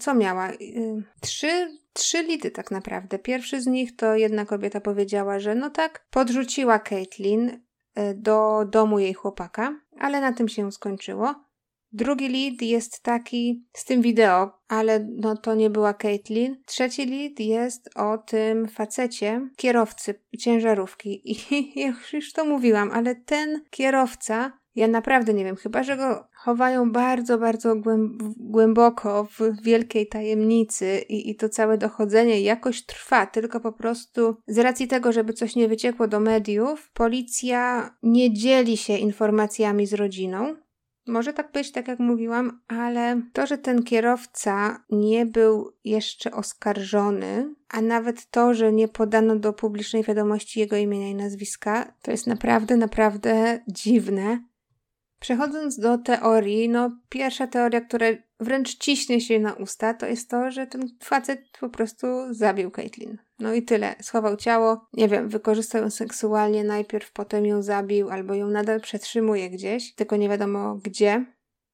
co 0.00 0.14
miała? 0.14 0.52
Y, 0.52 1.02
trzy, 1.20 1.78
trzy 1.92 2.22
lidy 2.22 2.50
tak 2.50 2.70
naprawdę. 2.70 3.18
Pierwszy 3.18 3.60
z 3.60 3.66
nich 3.66 3.96
to 3.96 4.14
jedna 4.14 4.44
kobieta 4.44 4.80
powiedziała, 4.80 5.38
że 5.38 5.54
no 5.54 5.70
tak, 5.70 6.06
podrzuciła 6.10 6.78
Caitlin 6.78 7.48
y, 7.48 7.58
do 8.14 8.64
domu 8.70 8.98
jej 8.98 9.14
chłopaka, 9.14 9.80
ale 9.98 10.20
na 10.20 10.32
tym 10.32 10.48
się 10.48 10.72
skończyło. 10.72 11.34
Drugi 11.92 12.28
lead 12.28 12.62
jest 12.62 13.02
taki 13.02 13.64
z 13.72 13.84
tym 13.84 14.02
wideo, 14.02 14.58
ale 14.68 15.08
no 15.16 15.36
to 15.36 15.54
nie 15.54 15.70
była 15.70 15.94
Caitlin. 15.94 16.62
Trzeci 16.66 17.06
lead 17.06 17.40
jest 17.40 17.90
o 17.96 18.18
tym 18.18 18.68
facecie, 18.68 19.48
kierowcy 19.56 20.14
ciężarówki. 20.38 21.22
I 21.80 21.92
już 22.12 22.32
to 22.32 22.44
mówiłam, 22.44 22.90
ale 22.90 23.14
ten 23.14 23.64
kierowca 23.70 24.60
ja 24.74 24.88
naprawdę 24.88 25.34
nie 25.34 25.44
wiem, 25.44 25.56
chyba 25.56 25.82
że 25.82 25.96
go 25.96 26.28
chowają 26.40 26.92
bardzo, 26.92 27.38
bardzo 27.38 27.74
głęboko 28.36 29.24
w 29.24 29.62
wielkiej 29.62 30.08
tajemnicy 30.08 30.98
i, 31.08 31.30
i 31.30 31.36
to 31.36 31.48
całe 31.48 31.78
dochodzenie 31.78 32.40
jakoś 32.40 32.86
trwa, 32.86 33.26
tylko 33.26 33.60
po 33.60 33.72
prostu 33.72 34.36
z 34.46 34.58
racji 34.58 34.88
tego, 34.88 35.12
żeby 35.12 35.32
coś 35.32 35.56
nie 35.56 35.68
wyciekło 35.68 36.08
do 36.08 36.20
mediów, 36.20 36.90
policja 36.94 37.90
nie 38.02 38.32
dzieli 38.32 38.76
się 38.76 38.96
informacjami 38.96 39.86
z 39.86 39.94
rodziną. 39.94 40.56
Może 41.06 41.32
tak 41.32 41.52
być, 41.52 41.72
tak 41.72 41.88
jak 41.88 41.98
mówiłam, 41.98 42.60
ale 42.68 43.22
to, 43.32 43.46
że 43.46 43.58
ten 43.58 43.82
kierowca 43.82 44.84
nie 44.90 45.26
był 45.26 45.72
jeszcze 45.84 46.32
oskarżony, 46.32 47.54
a 47.68 47.80
nawet 47.80 48.30
to, 48.30 48.54
że 48.54 48.72
nie 48.72 48.88
podano 48.88 49.36
do 49.36 49.52
publicznej 49.52 50.02
wiadomości 50.02 50.60
jego 50.60 50.76
imienia 50.76 51.08
i 51.08 51.14
nazwiska, 51.14 51.92
to 52.02 52.10
jest 52.10 52.26
naprawdę, 52.26 52.76
naprawdę 52.76 53.60
dziwne. 53.68 54.49
Przechodząc 55.20 55.78
do 55.78 55.98
teorii, 55.98 56.68
no 56.68 56.90
pierwsza 57.08 57.46
teoria, 57.46 57.80
która 57.80 58.06
wręcz 58.40 58.78
ciśnie 58.78 59.20
się 59.20 59.40
na 59.40 59.54
usta, 59.54 59.94
to 59.94 60.06
jest 60.06 60.30
to, 60.30 60.50
że 60.50 60.66
ten 60.66 60.88
facet 61.02 61.40
po 61.60 61.68
prostu 61.68 62.06
zabił 62.30 62.70
Caitlin. 62.70 63.18
No 63.38 63.54
i 63.54 63.62
tyle. 63.62 63.94
Schował 64.00 64.36
ciało, 64.36 64.86
nie 64.92 65.08
wiem, 65.08 65.28
wykorzystał 65.28 65.82
ją 65.82 65.90
seksualnie 65.90 66.64
najpierw, 66.64 67.12
potem 67.12 67.46
ją 67.46 67.62
zabił, 67.62 68.10
albo 68.10 68.34
ją 68.34 68.48
nadal 68.48 68.80
przetrzymuje 68.80 69.50
gdzieś, 69.50 69.94
tylko 69.94 70.16
nie 70.16 70.28
wiadomo 70.28 70.76
gdzie. 70.84 71.24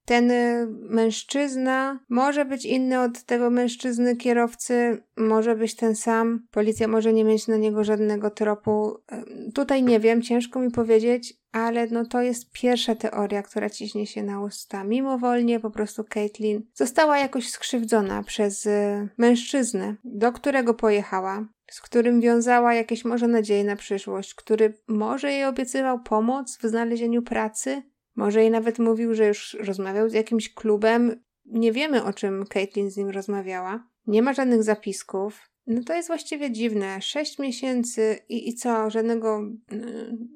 Ten 0.06 0.30
y, 0.30 0.66
mężczyzna 0.70 2.00
może 2.08 2.44
być 2.44 2.64
inny 2.64 3.00
od 3.00 3.22
tego 3.22 3.50
mężczyzny 3.50 4.16
kierowcy, 4.16 5.02
może 5.16 5.56
być 5.56 5.76
ten 5.76 5.96
sam. 5.96 6.46
Policja 6.50 6.88
może 6.88 7.12
nie 7.12 7.24
mieć 7.24 7.46
na 7.48 7.56
niego 7.56 7.84
żadnego 7.84 8.30
tropu. 8.30 8.96
Tutaj 9.54 9.82
nie 9.82 10.00
wiem, 10.00 10.22
ciężko 10.22 10.60
mi 10.60 10.70
powiedzieć, 10.70 11.34
ale 11.52 11.86
no 11.86 12.04
to 12.04 12.22
jest 12.22 12.52
pierwsza 12.52 12.94
teoria, 12.94 13.42
która 13.42 13.70
ciśnie 13.70 14.06
się 14.06 14.22
na 14.22 14.40
usta. 14.40 14.84
Mimowolnie 14.84 15.60
po 15.60 15.70
prostu 15.70 16.04
Caitlin 16.04 16.62
została 16.74 17.18
jakoś 17.18 17.50
skrzywdzona 17.50 18.22
przez 18.22 18.66
y, 18.66 19.08
mężczyznę, 19.18 19.96
do 20.04 20.32
którego 20.32 20.74
pojechała, 20.74 21.46
z 21.70 21.80
którym 21.80 22.20
wiązała 22.20 22.74
jakieś 22.74 23.04
może 23.04 23.28
nadzieje 23.28 23.64
na 23.64 23.76
przyszłość, 23.76 24.34
który 24.34 24.74
może 24.88 25.32
jej 25.32 25.44
obiecywał 25.44 26.00
pomoc 26.00 26.58
w 26.58 26.62
znalezieniu 26.62 27.22
pracy, 27.22 27.82
może 28.16 28.40
jej 28.40 28.50
nawet 28.50 28.78
mówił, 28.78 29.14
że 29.14 29.26
już 29.26 29.56
rozmawiał 29.60 30.08
z 30.08 30.12
jakimś 30.12 30.54
klubem. 30.54 31.22
Nie 31.46 31.72
wiemy, 31.72 32.04
o 32.04 32.12
czym 32.12 32.44
Caitlin 32.46 32.90
z 32.90 32.96
nim 32.96 33.10
rozmawiała. 33.10 33.88
Nie 34.06 34.22
ma 34.22 34.32
żadnych 34.32 34.62
zapisków. 34.62 35.40
No 35.66 35.82
to 35.82 35.94
jest 35.94 36.08
właściwie 36.08 36.50
dziwne. 36.50 37.02
Sześć 37.02 37.38
miesięcy 37.38 38.18
i, 38.28 38.48
i 38.48 38.54
co? 38.54 38.90
Żadnego, 38.90 39.42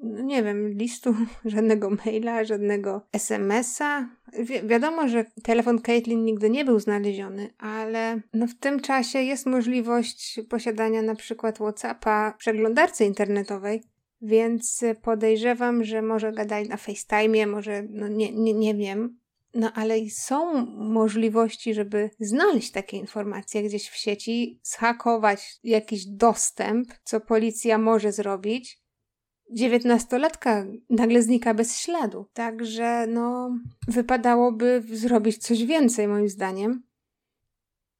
no 0.03 0.21
nie 0.21 0.43
wiem, 0.43 0.67
listu, 0.67 1.15
żadnego 1.45 1.89
maila, 2.05 2.43
żadnego 2.43 3.07
SMS-a. 3.13 4.09
Wi 4.39 4.67
wiadomo, 4.67 5.07
że 5.07 5.25
telefon 5.43 5.79
Caitlin 5.79 6.23
nigdy 6.23 6.49
nie 6.49 6.65
był 6.65 6.79
znaleziony, 6.79 7.53
ale 7.57 8.21
no 8.33 8.47
w 8.47 8.55
tym 8.55 8.79
czasie 8.79 9.19
jest 9.19 9.45
możliwość 9.45 10.39
posiadania 10.49 11.01
na 11.01 11.15
przykład 11.15 11.55
WhatsAppa 11.55 12.31
w 12.31 12.37
przeglądarce 12.37 13.05
internetowej, 13.05 13.83
więc 14.21 14.83
podejrzewam, 15.01 15.83
że 15.83 16.01
może 16.01 16.31
gadali 16.33 16.69
na 16.69 16.77
FaceTime, 16.77 17.47
może, 17.47 17.83
no 17.89 18.07
nie, 18.07 18.31
nie, 18.31 18.53
nie 18.53 18.75
wiem, 18.75 19.21
no 19.53 19.71
ale 19.73 20.09
są 20.09 20.65
możliwości, 20.75 21.73
żeby 21.73 22.09
znaleźć 22.19 22.71
takie 22.71 22.97
informacje 22.97 23.63
gdzieś 23.63 23.89
w 23.89 23.95
sieci, 23.95 24.59
zhakować 24.63 25.59
jakiś 25.63 26.05
dostęp, 26.05 26.93
co 27.03 27.19
policja 27.19 27.77
może 27.77 28.11
zrobić. 28.11 28.81
Dziewiętnastolatka 29.51 30.65
nagle 30.89 31.21
znika 31.21 31.53
bez 31.53 31.77
śladu. 31.77 32.25
Także 32.33 33.07
no, 33.07 33.57
wypadałoby 33.87 34.83
zrobić 34.91 35.37
coś 35.37 35.65
więcej, 35.65 36.07
moim 36.07 36.29
zdaniem. 36.29 36.83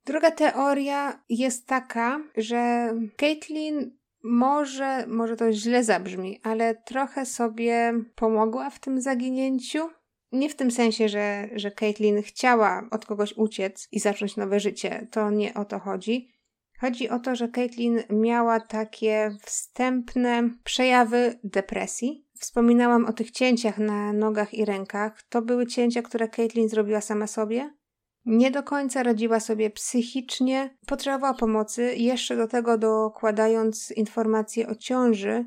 Druga 0.05 0.31
teoria 0.31 1.23
jest 1.29 1.67
taka, 1.67 2.19
że 2.38 2.93
Caitlin 3.17 3.97
może, 4.23 5.07
może 5.07 5.36
to 5.36 5.51
źle 5.51 5.84
zabrzmi, 5.84 6.39
ale 6.43 6.75
trochę 6.75 7.25
sobie 7.25 7.93
pomogła 8.15 8.69
w 8.69 8.79
tym 8.79 9.01
zaginięciu 9.01 9.89
nie 10.31 10.49
w 10.49 10.55
tym 10.55 10.71
sensie, 10.71 11.10
że, 11.10 11.49
że 11.55 11.71
Caitlin 11.71 12.21
chciała 12.21 12.88
od 12.91 13.05
kogoś 13.05 13.34
uciec 13.38 13.88
i 13.91 13.99
zacząć 13.99 14.38
nowe 14.38 14.60
życie. 14.60 15.07
To 15.12 15.31
nie 15.31 15.53
o 15.53 15.65
to 15.65 15.79
chodzi. 15.79 16.31
Chodzi 16.79 17.10
o 17.10 17.19
to, 17.19 17.36
że 17.36 17.47
Caitlin 17.47 18.03
miała 18.10 18.60
takie 18.60 19.38
wstępne 19.41 20.49
przejawy 20.63 21.39
depresji. 21.43 22.27
Wspominałam 22.39 23.05
o 23.05 23.13
tych 23.13 23.31
cięciach 23.31 23.77
na 23.77 24.13
nogach 24.13 24.53
i 24.53 24.65
rękach. 24.65 25.23
To 25.29 25.41
były 25.41 25.67
cięcia, 25.67 26.01
które 26.01 26.27
Caitlin 26.27 26.69
zrobiła 26.69 27.01
sama 27.01 27.27
sobie. 27.27 27.73
Nie 28.25 28.51
do 28.51 28.63
końca 28.63 29.03
radziła 29.03 29.39
sobie 29.39 29.69
psychicznie, 29.69 30.77
potrzebowała 30.88 31.34
pomocy, 31.34 31.95
jeszcze 31.95 32.36
do 32.36 32.47
tego 32.47 32.77
dokładając 32.77 33.91
informacje 33.91 34.67
o 34.67 34.75
ciąży. 34.75 35.45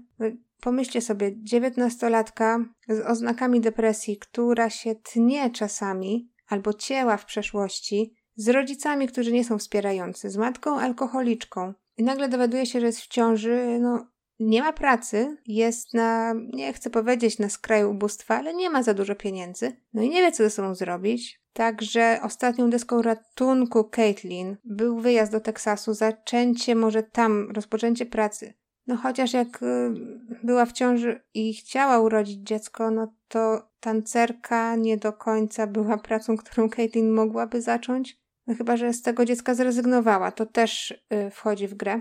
Pomyślcie 0.60 1.00
sobie, 1.00 1.32
dziewiętnastolatka 1.36 2.64
z 2.88 3.06
oznakami 3.06 3.60
depresji, 3.60 4.18
która 4.18 4.70
się 4.70 4.94
tnie 4.94 5.50
czasami 5.50 6.30
albo 6.48 6.72
cięła 6.72 7.16
w 7.16 7.24
przeszłości, 7.24 8.14
z 8.36 8.48
rodzicami, 8.48 9.08
którzy 9.08 9.32
nie 9.32 9.44
są 9.44 9.58
wspierający, 9.58 10.30
z 10.30 10.36
matką 10.36 10.80
alkoholiczką 10.80 11.74
i 11.96 12.04
nagle 12.04 12.28
dowiaduje 12.28 12.66
się, 12.66 12.80
że 12.80 12.86
jest 12.86 13.00
w 13.00 13.08
ciąży, 13.08 13.78
no 13.80 14.06
nie 14.40 14.62
ma 14.62 14.72
pracy, 14.72 15.36
jest 15.46 15.94
na, 15.94 16.34
nie 16.52 16.72
chcę 16.72 16.90
powiedzieć 16.90 17.38
na 17.38 17.48
skraju 17.48 17.90
ubóstwa, 17.90 18.36
ale 18.36 18.54
nie 18.54 18.70
ma 18.70 18.82
za 18.82 18.94
dużo 18.94 19.14
pieniędzy, 19.14 19.72
no 19.92 20.02
i 20.02 20.10
nie 20.10 20.22
wie, 20.22 20.32
co 20.32 20.42
ze 20.42 20.50
sobą 20.50 20.74
zrobić. 20.74 21.43
Także 21.54 22.18
ostatnią 22.22 22.70
deską 22.70 23.02
ratunku 23.02 23.84
Caitlin 23.84 24.56
był 24.64 25.00
wyjazd 25.00 25.32
do 25.32 25.40
Teksasu, 25.40 25.94
zaczęcie 25.94 26.74
może 26.74 27.02
tam, 27.02 27.50
rozpoczęcie 27.50 28.06
pracy. 28.06 28.54
No 28.86 28.96
chociaż 28.96 29.32
jak 29.32 29.62
y, 29.62 29.66
była 30.42 30.66
w 30.66 30.72
ciąży 30.72 31.20
i 31.34 31.54
chciała 31.54 31.98
urodzić 31.98 32.38
dziecko, 32.38 32.90
no 32.90 33.14
to 33.28 33.68
tancerka 33.80 34.76
nie 34.76 34.96
do 34.96 35.12
końca 35.12 35.66
była 35.66 35.98
pracą, 35.98 36.36
którą 36.36 36.68
Caitlin 36.68 37.10
mogłaby 37.10 37.62
zacząć. 37.62 38.20
No 38.46 38.54
chyba, 38.54 38.76
że 38.76 38.92
z 38.92 39.02
tego 39.02 39.24
dziecka 39.24 39.54
zrezygnowała, 39.54 40.32
to 40.32 40.46
też 40.46 40.90
y, 40.90 41.30
wchodzi 41.30 41.68
w 41.68 41.74
grę. 41.74 42.00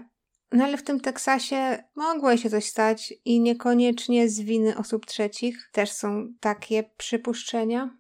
No 0.52 0.64
ale 0.64 0.78
w 0.78 0.84
tym 0.84 1.00
Teksasie 1.00 1.84
mogło 1.96 2.38
się 2.38 2.50
coś 2.50 2.66
stać 2.66 3.14
i 3.26 3.40
niekoniecznie 3.40 4.30
z 4.30 4.42
winy 4.42 4.78
osób 4.78 5.06
trzecich. 5.06 5.70
Też 5.72 5.92
są 5.92 6.28
takie 6.40 6.84
przypuszczenia. 6.98 7.98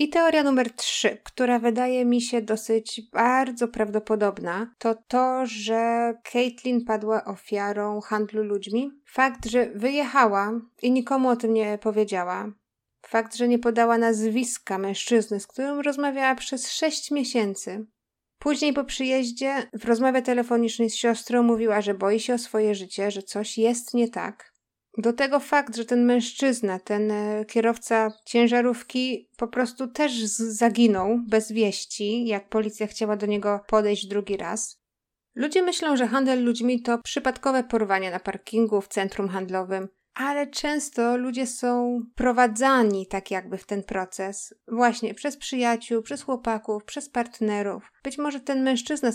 I 0.00 0.08
teoria 0.08 0.42
numer 0.42 0.72
trzy, 0.72 1.18
która 1.24 1.58
wydaje 1.58 2.04
mi 2.04 2.22
się 2.22 2.42
dosyć 2.42 3.00
bardzo 3.12 3.68
prawdopodobna, 3.68 4.74
to 4.78 4.94
to, 4.94 5.46
że 5.46 6.14
Caitlin 6.32 6.84
padła 6.84 7.24
ofiarą 7.24 8.00
handlu 8.00 8.42
ludźmi. 8.42 8.90
Fakt, 9.06 9.46
że 9.46 9.70
wyjechała 9.74 10.52
i 10.82 10.90
nikomu 10.90 11.28
o 11.28 11.36
tym 11.36 11.54
nie 11.54 11.78
powiedziała. 11.78 12.52
Fakt, 13.06 13.36
że 13.36 13.48
nie 13.48 13.58
podała 13.58 13.98
nazwiska 13.98 14.78
mężczyzny, 14.78 15.40
z 15.40 15.46
którym 15.46 15.80
rozmawiała 15.80 16.34
przez 16.34 16.72
sześć 16.72 17.10
miesięcy. 17.10 17.86
Później 18.38 18.72
po 18.72 18.84
przyjeździe 18.84 19.70
w 19.72 19.84
rozmowie 19.84 20.22
telefonicznej 20.22 20.90
z 20.90 20.94
siostrą 20.94 21.42
mówiła, 21.42 21.80
że 21.80 21.94
boi 21.94 22.20
się 22.20 22.34
o 22.34 22.38
swoje 22.38 22.74
życie, 22.74 23.10
że 23.10 23.22
coś 23.22 23.58
jest 23.58 23.94
nie 23.94 24.08
tak. 24.08 24.49
Do 24.98 25.12
tego 25.12 25.40
fakt, 25.40 25.76
że 25.76 25.84
ten 25.84 26.04
mężczyzna, 26.04 26.78
ten 26.78 27.10
e, 27.10 27.44
kierowca 27.44 28.12
ciężarówki 28.24 29.28
po 29.36 29.48
prostu 29.48 29.88
też 29.88 30.12
zaginął 30.36 31.18
bez 31.28 31.52
wieści, 31.52 32.26
jak 32.26 32.48
policja 32.48 32.86
chciała 32.86 33.16
do 33.16 33.26
niego 33.26 33.60
podejść 33.66 34.06
drugi 34.06 34.36
raz. 34.36 34.80
Ludzie 35.34 35.62
myślą, 35.62 35.96
że 35.96 36.06
handel 36.06 36.44
ludźmi 36.44 36.82
to 36.82 36.98
przypadkowe 36.98 37.64
porwanie 37.64 38.10
na 38.10 38.20
parkingu 38.20 38.80
w 38.80 38.88
centrum 38.88 39.28
handlowym, 39.28 39.88
ale 40.20 40.46
często 40.46 41.16
ludzie 41.16 41.46
są 41.46 42.00
prowadzani 42.14 43.06
tak 43.06 43.30
jakby 43.30 43.58
w 43.58 43.66
ten 43.66 43.82
proces, 43.82 44.54
właśnie 44.68 45.14
przez 45.14 45.36
przyjaciół, 45.36 46.02
przez 46.02 46.22
chłopaków, 46.22 46.84
przez 46.84 47.08
partnerów. 47.08 47.92
Być 48.04 48.18
może 48.18 48.40
ten 48.40 48.62
mężczyzna 48.62 49.12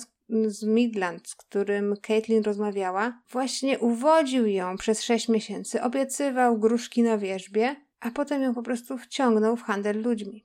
z, 0.48 0.64
Midland, 0.64 1.28
z 1.28 1.36
którym 1.36 1.94
Caitlin 2.02 2.44
rozmawiała, 2.44 3.22
właśnie 3.32 3.80
uwodził 3.80 4.48
ją 4.48 4.78
przez 4.78 5.04
sześć 5.04 5.30
miesięcy, 5.30 5.82
obiecywał 5.82 6.60
gruszki 6.60 7.04
na 7.04 7.18
wierzbie, 7.18 7.76
a 8.00 8.12
potem 8.12 8.42
ją 8.42 8.54
po 8.54 8.64
prostu 8.64 8.98
wciągnął 8.98 9.56
w 9.56 9.64
handel 9.64 10.02
ludźmi. 10.02 10.44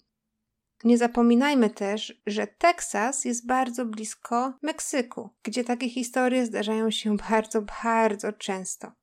Nie 0.85 0.99
zapominajmy 0.99 1.71
też, 1.71 2.23
że 2.27 2.47
Teksas 2.47 3.25
jest 3.25 3.47
bardzo 3.47 3.87
blisko 3.87 4.53
Meksyku, 4.63 5.31
gdzie 5.43 5.65
takie 5.65 5.89
historie 5.89 6.47
zdarzają 6.47 6.91
się 6.91 7.17
bardzo, 7.31 7.63
bardzo 7.85 8.33
często. 8.33 9.00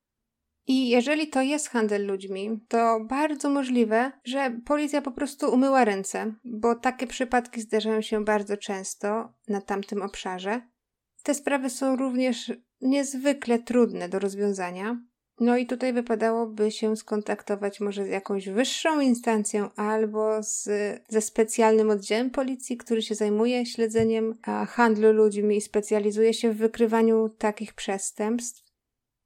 I 0.68 0.90
jeżeli 0.90 1.28
to 1.28 1.42
jest 1.42 1.70
handel 1.70 2.08
ludźmi, 2.08 2.60
to 2.68 3.00
bardzo 3.00 3.50
możliwe, 3.50 4.12
że 4.24 4.60
policja 4.66 5.02
po 5.02 5.12
prostu 5.12 5.54
umyła 5.54 5.86
ręce, 5.86 6.34
bo 6.46 6.76
takie 6.76 7.08
przypadki 7.08 7.62
zdarzają 7.62 8.02
się 8.02 8.24
bardzo 8.24 8.58
często 8.58 9.34
na 9.48 9.62
tamtym 9.62 10.02
obszarze. 10.02 10.62
Te 11.24 11.34
sprawy 11.34 11.70
są 11.70 11.96
również 11.96 12.52
niezwykle 12.82 13.60
trudne 13.60 14.10
do 14.10 14.20
rozwiązania. 14.20 15.02
No 15.40 15.58
i 15.58 15.66
tutaj 15.66 15.94
wypadałoby 15.94 16.72
się 16.72 16.96
skontaktować 16.96 17.80
może 17.80 18.06
z 18.06 18.10
jakąś 18.10 18.50
wyższą 18.50 19.00
instancją 19.00 19.70
albo 19.76 20.44
z, 20.44 20.70
ze 21.10 21.22
specjalnym 21.22 21.90
oddziałem 21.90 22.30
policji, 22.30 22.78
który 22.78 23.02
się 23.02 23.16
zajmuje 23.16 23.66
śledzeniem 23.66 24.38
handlu 24.68 25.12
ludźmi 25.12 25.58
i 25.58 25.62
specjalizuje 25.62 26.34
się 26.34 26.52
w 26.52 26.58
wykrywaniu 26.58 27.30
takich 27.30 27.74
przestępstw. 27.74 28.67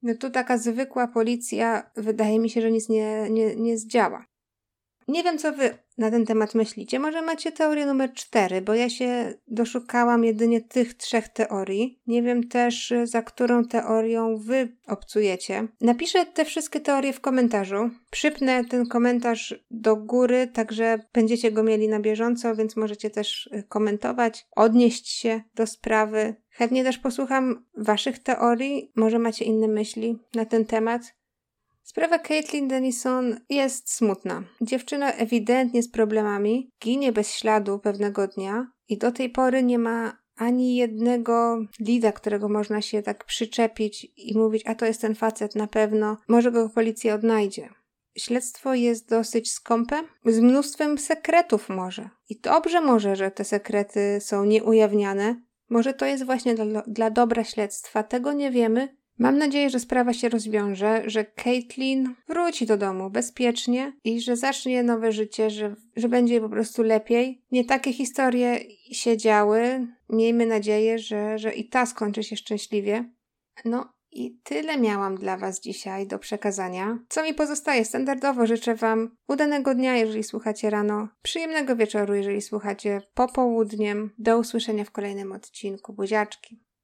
No 0.01 0.15
tu 0.15 0.29
taka 0.29 0.57
zwykła 0.57 1.07
policja 1.07 1.91
wydaje 1.95 2.39
mi 2.39 2.49
się, 2.49 2.61
że 2.61 2.71
nic 2.71 2.89
nie, 2.89 3.27
nie, 3.29 3.55
nie 3.55 3.77
zdziała. 3.77 4.25
Nie 5.07 5.23
wiem, 5.23 5.37
co 5.37 5.53
wy 5.53 5.77
na 5.97 6.11
ten 6.11 6.25
temat 6.25 6.55
myślicie. 6.55 6.99
Może 6.99 7.21
macie 7.21 7.51
teorię 7.51 7.85
numer 7.85 8.13
cztery, 8.13 8.61
bo 8.61 8.73
ja 8.73 8.89
się 8.89 9.33
doszukałam 9.47 10.23
jedynie 10.23 10.61
tych 10.61 10.93
trzech 10.93 11.27
teorii. 11.29 12.01
Nie 12.07 12.23
wiem 12.23 12.47
też, 12.47 12.93
za 13.03 13.21
którą 13.21 13.65
teorią 13.65 14.37
wy 14.37 14.77
obcujecie. 14.87 15.67
Napiszę 15.81 16.25
te 16.25 16.45
wszystkie 16.45 16.79
teorie 16.79 17.13
w 17.13 17.21
komentarzu. 17.21 17.89
Przypnę 18.11 18.65
ten 18.65 18.85
komentarz 18.85 19.55
do 19.71 19.95
góry, 19.95 20.47
także 20.47 20.99
będziecie 21.13 21.51
go 21.51 21.63
mieli 21.63 21.87
na 21.87 21.99
bieżąco, 21.99 22.55
więc 22.55 22.75
możecie 22.75 23.09
też 23.09 23.47
y, 23.47 23.63
komentować, 23.69 24.47
odnieść 24.55 25.09
się 25.09 25.41
do 25.55 25.67
sprawy. 25.67 26.35
Chętnie 26.49 26.83
też 26.83 26.97
posłucham 26.97 27.65
waszych 27.77 28.19
teorii. 28.19 28.91
Może 28.95 29.19
macie 29.19 29.45
inne 29.45 29.67
myśli 29.67 30.19
na 30.35 30.45
ten 30.45 30.65
temat. 30.65 31.01
Sprawa 31.83 32.19
Caitlin 32.19 32.67
Denison 32.67 33.39
jest 33.49 33.93
smutna. 33.93 34.43
Dziewczyna 34.61 35.13
ewidentnie 35.13 35.83
z 35.83 35.91
problemami 35.91 36.71
ginie 36.83 37.11
bez 37.11 37.33
śladu 37.33 37.79
pewnego 37.79 38.27
dnia 38.27 38.71
i 38.89 38.97
do 38.97 39.11
tej 39.11 39.29
pory 39.29 39.63
nie 39.63 39.79
ma 39.79 40.21
ani 40.35 40.75
jednego 40.75 41.65
lida, 41.79 42.11
którego 42.11 42.49
można 42.49 42.81
się 42.81 43.01
tak 43.01 43.25
przyczepić 43.25 44.07
i 44.17 44.37
mówić, 44.37 44.63
a 44.65 44.75
to 44.75 44.85
jest 44.85 45.01
ten 45.01 45.15
facet 45.15 45.55
na 45.55 45.67
pewno, 45.67 46.17
może 46.27 46.51
go 46.51 46.69
policja 46.69 47.15
odnajdzie. 47.15 47.69
Śledztwo 48.17 48.73
jest 48.73 49.09
dosyć 49.09 49.51
skąpe, 49.51 50.03
z 50.25 50.39
mnóstwem 50.39 50.97
sekretów 50.97 51.69
może. 51.69 52.09
I 52.29 52.39
dobrze 52.39 52.81
może, 52.81 53.15
że 53.15 53.31
te 53.31 53.43
sekrety 53.43 54.17
są 54.21 54.45
nieujawniane. 54.45 55.41
Może 55.69 55.93
to 55.93 56.05
jest 56.05 56.25
właśnie 56.25 56.55
dla, 56.55 56.83
dla 56.87 57.09
dobra 57.09 57.43
śledztwa, 57.43 58.03
tego 58.03 58.33
nie 58.33 58.51
wiemy, 58.51 58.95
Mam 59.21 59.37
nadzieję, 59.37 59.69
że 59.69 59.79
sprawa 59.79 60.13
się 60.13 60.29
rozwiąże, 60.29 61.03
że 61.05 61.25
Caitlin 61.25 62.15
wróci 62.27 62.65
do 62.65 62.77
domu 62.77 63.09
bezpiecznie 63.09 63.93
i 64.03 64.21
że 64.21 64.37
zacznie 64.37 64.83
nowe 64.83 65.11
życie, 65.11 65.49
że, 65.49 65.75
że 65.95 66.09
będzie 66.09 66.33
jej 66.33 66.41
po 66.41 66.49
prostu 66.49 66.83
lepiej. 66.83 67.41
Nie 67.51 67.65
takie 67.65 67.93
historie 67.93 68.59
się 68.91 69.17
działy. 69.17 69.87
Miejmy 70.09 70.45
nadzieję, 70.45 70.99
że, 70.99 71.39
że 71.39 71.53
i 71.53 71.69
ta 71.69 71.85
skończy 71.85 72.23
się 72.23 72.35
szczęśliwie. 72.35 73.09
No 73.65 73.93
i 74.11 74.39
tyle 74.43 74.77
miałam 74.77 75.15
dla 75.15 75.37
Was 75.37 75.61
dzisiaj 75.61 76.07
do 76.07 76.19
przekazania. 76.19 76.99
Co 77.09 77.23
mi 77.23 77.33
pozostaje? 77.33 77.85
Standardowo 77.85 78.47
życzę 78.47 78.75
Wam 78.75 79.15
udanego 79.27 79.75
dnia, 79.75 79.97
jeżeli 79.97 80.23
słuchacie 80.23 80.69
rano, 80.69 81.07
przyjemnego 81.21 81.75
wieczoru, 81.75 82.13
jeżeli 82.15 82.41
słuchacie 82.41 83.01
popołudniem. 83.13 84.09
Do 84.17 84.37
usłyszenia 84.37 84.85
w 84.85 84.91
kolejnym 84.91 85.31
odcinku. 85.31 85.93
Buziaczki. 85.93 86.70